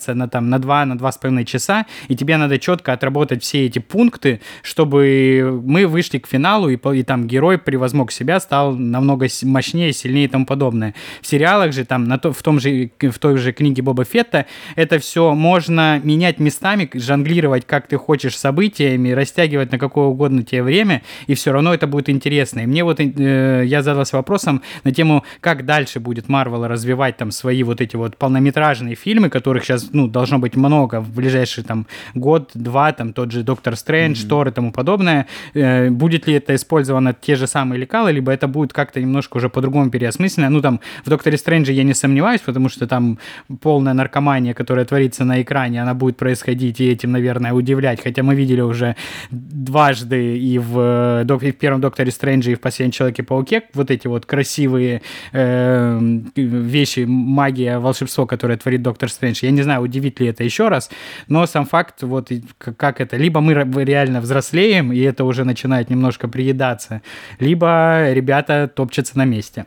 [0.00, 3.78] разбивается на, там, на 2, на 2,5 часа, и тебе надо четко отработать все эти
[3.78, 9.92] пункты, чтобы мы вышли к финалу, и, и там герой превозмог себя, стал намного мощнее,
[9.92, 10.94] сильнее и тому подобное.
[11.22, 14.46] В сериалах же, там, на то, в, том же, в той же книге Боба Фетта,
[14.76, 20.62] это все можно менять местами, жонглировать, как ты хочешь, событиями, растягивать на какое угодно тебе
[20.62, 22.60] время, и все равно это будет интересно.
[22.60, 27.30] И мне вот, э, я задался вопросом на тему, как дальше будет Марвел развивать там
[27.30, 31.86] свои вот эти вот полнометражные фильмы, которых сейчас ну, должно быть много в ближайший там
[32.14, 34.28] год-два, там тот же Доктор Стрэндж, mm-hmm.
[34.28, 35.26] Тор и тому подобное.
[35.54, 39.48] Э, будет ли это использовано те же самые лекалы, либо это будет как-то немножко уже
[39.48, 40.50] по-другому переосмысленно.
[40.50, 43.18] Ну, там, в Докторе Стрэндже я не сомневаюсь, потому что там
[43.60, 48.02] полная наркомания, которая творится на экране, она будет происходить и этим, наверное, удивлять.
[48.02, 48.96] Хотя мы видели уже
[49.30, 54.26] дважды и в, и в первом Докторе Стрэнджа, и в Последнем Человеке-пауке вот эти вот
[54.26, 55.98] красивые э,
[56.36, 59.40] вещи, магия, волшебство, которое творит Доктор Стрэндж.
[59.42, 60.90] Я не знаю, удивит ли это еще раз,
[61.28, 63.54] но сам факт, вот как это, либо мы
[63.84, 67.02] реально взрослеем, и это уже начинает немножко приедаться,
[67.38, 69.66] либо ребята топчутся на месте.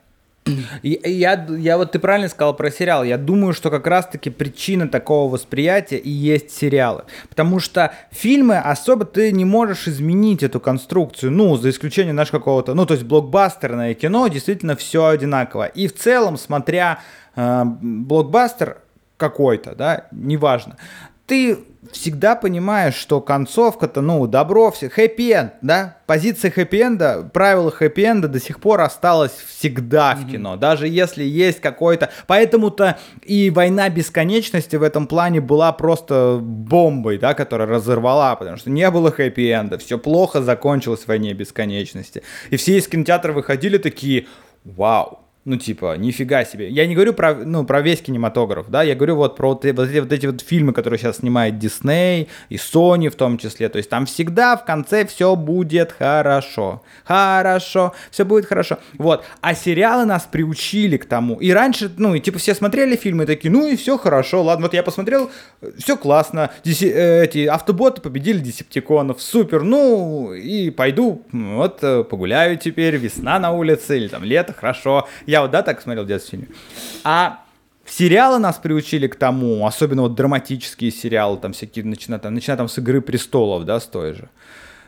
[0.81, 3.03] Я, я вот ты правильно сказал про сериал.
[3.03, 7.03] Я думаю, что как раз-таки причина такого восприятия и есть сериалы.
[7.29, 11.31] Потому что фильмы особо ты не можешь изменить эту конструкцию.
[11.31, 12.73] Ну, за исключением нашего какого-то...
[12.73, 15.67] Ну, то есть блокбастерное кино действительно все одинаково.
[15.67, 16.99] И в целом, смотря
[17.35, 18.77] э, блокбастер
[19.23, 20.77] какой-то, да, неважно,
[21.25, 21.57] ты
[21.91, 25.97] всегда понимаешь, что концовка-то, ну, добро, все, хэппи-энд, да?
[26.05, 30.59] Позиция хэппи-энда, правило хэппи-энда до сих пор осталось всегда в кино, mm-hmm.
[30.59, 32.09] даже если есть какой-то...
[32.27, 38.69] Поэтому-то и «Война бесконечности» в этом плане была просто бомбой, да, которая разорвала, потому что
[38.69, 42.23] не было хэппи-энда, все плохо закончилось в «Войне бесконечности».
[42.49, 44.27] И все из кинотеатра выходили такие,
[44.65, 46.69] вау, ну, типа, нифига себе.
[46.69, 49.89] Я не говорю про, ну, про весь кинематограф, да, я говорю вот про вот, вот,
[49.89, 53.67] эти, вот эти вот фильмы, которые сейчас снимает Дисней и Sony в том числе.
[53.67, 56.81] То есть там всегда в конце все будет хорошо.
[57.03, 58.77] Хорошо, все будет хорошо.
[58.97, 59.25] Вот.
[59.41, 61.35] А сериалы нас приучили к тому.
[61.35, 64.73] И раньше, ну, и типа все смотрели фильмы такие, ну и все хорошо, ладно, вот
[64.73, 65.29] я посмотрел,
[65.77, 66.51] все классно.
[66.63, 73.39] Деси, э, эти автоботы победили десептиконов, супер, ну и пойду, вот э, погуляю теперь, весна
[73.39, 76.55] на улице или там лето, хорошо я вот, да, так смотрел в детстве фильмы.
[77.03, 77.43] А
[77.85, 82.69] сериалы нас приучили к тому, особенно вот драматические сериалы, там всякие, начиная там, начиная там
[82.69, 84.29] с «Игры престолов», да, с той же.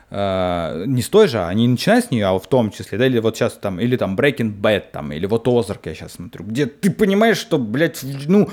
[0.08, 3.06] Uh, не с той же, а не начиная с нее, а в том числе, да,
[3.06, 6.44] или вот сейчас там, или там Breaking Bad, там, или вот Озарк я сейчас смотрю,
[6.44, 8.48] где ты понимаешь, что, блядь, ну,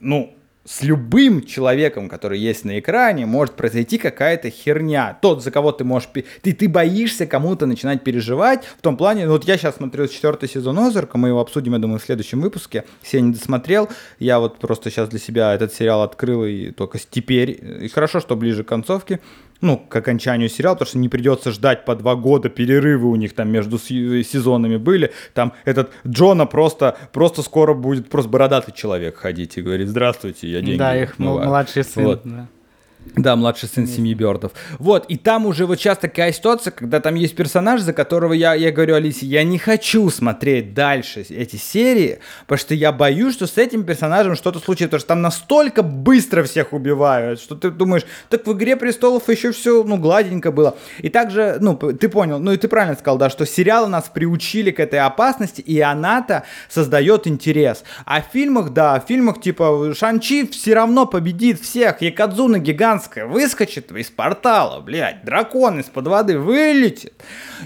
[0.00, 0.35] ну,
[0.66, 5.16] с любым человеком, который есть на экране, может произойти какая-то херня.
[5.22, 6.08] Тот, за кого ты можешь...
[6.42, 8.64] Ты, ты боишься кому-то начинать переживать.
[8.64, 11.78] В том плане, ну вот я сейчас смотрю четвертый сезон Озарка, мы его обсудим, я
[11.78, 12.84] думаю, в следующем выпуске.
[13.00, 13.88] Все не досмотрел.
[14.18, 17.84] Я вот просто сейчас для себя этот сериал открыл и только теперь.
[17.84, 19.20] И хорошо, что ближе к концовке
[19.60, 23.34] ну, к окончанию сериала, потому что не придется ждать по два года, перерывы у них
[23.34, 25.12] там между сезонами были.
[25.34, 30.60] Там этот Джона просто, просто скоро будет просто бородатый человек ходить и говорит, здравствуйте, я
[30.60, 32.20] деньги Да, их младший сын, вот.
[32.24, 32.48] да.
[33.14, 34.52] Да, младший сын семьи Бёрдов.
[34.78, 38.54] Вот, и там уже вот сейчас такая ситуация, когда там есть персонаж, за которого я,
[38.54, 43.46] я говорю Алисе, я не хочу смотреть дальше эти серии, потому что я боюсь, что
[43.46, 48.04] с этим персонажем что-то случится, потому что там настолько быстро всех убивают, что ты думаешь,
[48.28, 50.76] так в «Игре престолов» еще все, ну, гладенько было.
[50.98, 54.70] И также, ну, ты понял, ну и ты правильно сказал, да, что сериалы нас приучили
[54.70, 57.84] к этой опасности, и она-то создает интерес.
[58.04, 63.26] А в фильмах, да, в фильмах типа Шанчи все равно победит всех, Якадзуна гигант гигантская
[63.26, 67.12] выскочит из портала, блядь, дракон из-под воды вылетит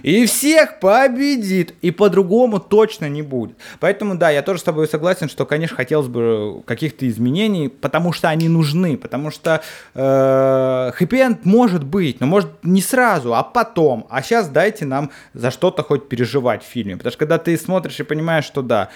[0.03, 1.75] и всех победит.
[1.83, 3.57] И по-другому точно не будет.
[3.79, 8.29] Поэтому, да, я тоже с тобой согласен, что, конечно, хотелось бы каких-то изменений, потому что
[8.29, 9.63] они нужны, потому что
[9.95, 14.07] э, хэппи-энд может быть, но может не сразу, а потом.
[14.11, 16.97] А сейчас дайте нам за что-то хоть переживать в фильме.
[16.97, 18.89] Потому что когда ты смотришь и понимаешь, что да,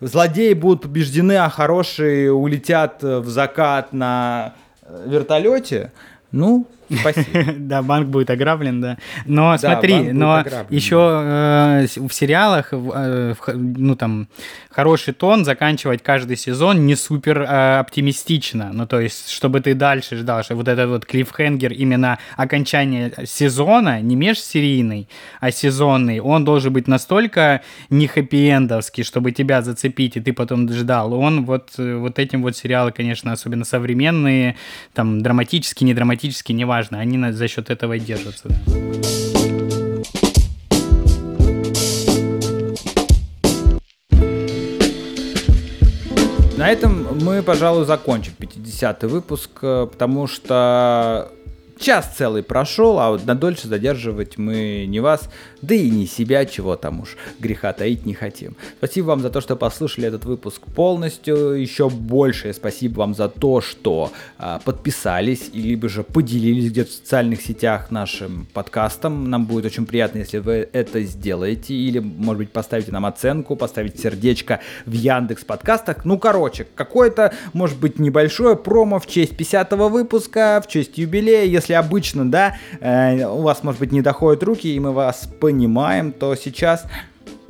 [0.00, 4.54] злодеи будут побеждены, а хорошие улетят в закат на
[5.06, 5.92] вертолете,
[6.32, 7.44] ну, Спасибо.
[7.58, 8.98] Да, банк будет ограблен, да.
[9.26, 14.28] Но да, смотри, но еще э, в сериалах, э, ну там,
[14.70, 18.70] хороший тон заканчивать каждый сезон не супер э, оптимистично.
[18.72, 24.00] Ну, то есть, чтобы ты дальше ждал, что вот этот вот клиффхенгер именно окончание сезона,
[24.00, 25.08] не межсерийный,
[25.40, 31.12] а сезонный, он должен быть настолько не хэппи-эндовский, чтобы тебя зацепить, и ты потом ждал.
[31.12, 34.56] Он вот, вот этим вот сериалы, конечно, особенно современные,
[34.94, 38.48] там, драматические, не драматические, неважно, важно, они за счет этого и держатся.
[46.56, 51.32] На этом мы, пожалуй, закончим 50-й выпуск, э, потому что
[51.78, 55.28] час целый прошел, а вот на дольше задерживать мы не вас,
[55.62, 58.56] да и не себя, чего там уж греха таить не хотим.
[58.78, 61.60] Спасибо вам за то, что послушали этот выпуск полностью.
[61.60, 66.94] Еще большее спасибо вам за то, что а, подписались, и либо же поделились где-то в
[66.94, 69.30] социальных сетях нашим подкастом.
[69.30, 71.74] Нам будет очень приятно, если вы это сделаете.
[71.74, 76.04] Или, может быть, поставите нам оценку, поставите сердечко в Яндекс подкастах.
[76.04, 81.44] Ну, короче, какое-то, может быть, небольшое промо в честь 50 выпуска, в честь юбилея.
[81.44, 86.12] Если обычно, да, э, у вас, может быть, не доходят руки, и мы вас понимаем,
[86.12, 86.86] то сейчас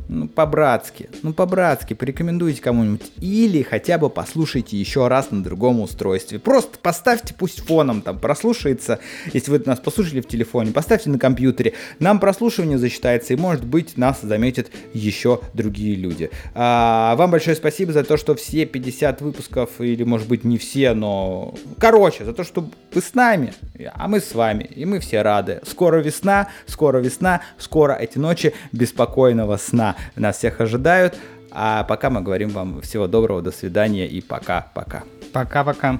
[0.09, 3.13] ну, по-братски, ну, по-братски, порекомендуйте кому-нибудь.
[3.21, 6.39] Или хотя бы послушайте еще раз на другом устройстве.
[6.39, 9.01] Просто поставьте, пусть фоном там прослушается.
[9.33, 11.75] Если вы нас послушали в телефоне, поставьте на компьютере.
[11.99, 16.31] Нам прослушивание засчитается, и, может быть, нас заметят еще другие люди.
[16.55, 20.95] А, вам большое спасибо за то, что все 50 выпусков, или, может быть, не все,
[20.95, 21.55] но...
[21.79, 23.53] Короче, за то, что вы с нами,
[23.95, 25.61] а мы с вами, и мы все рады.
[25.67, 31.17] Скоро весна, скоро весна, скоро эти ночи беспокойного сна нас всех ожидают.
[31.51, 35.05] А пока мы говорим вам всего доброго, до свидания и пока-пока.
[35.33, 35.99] Пока-пока.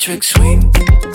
[0.00, 1.09] Trick swing.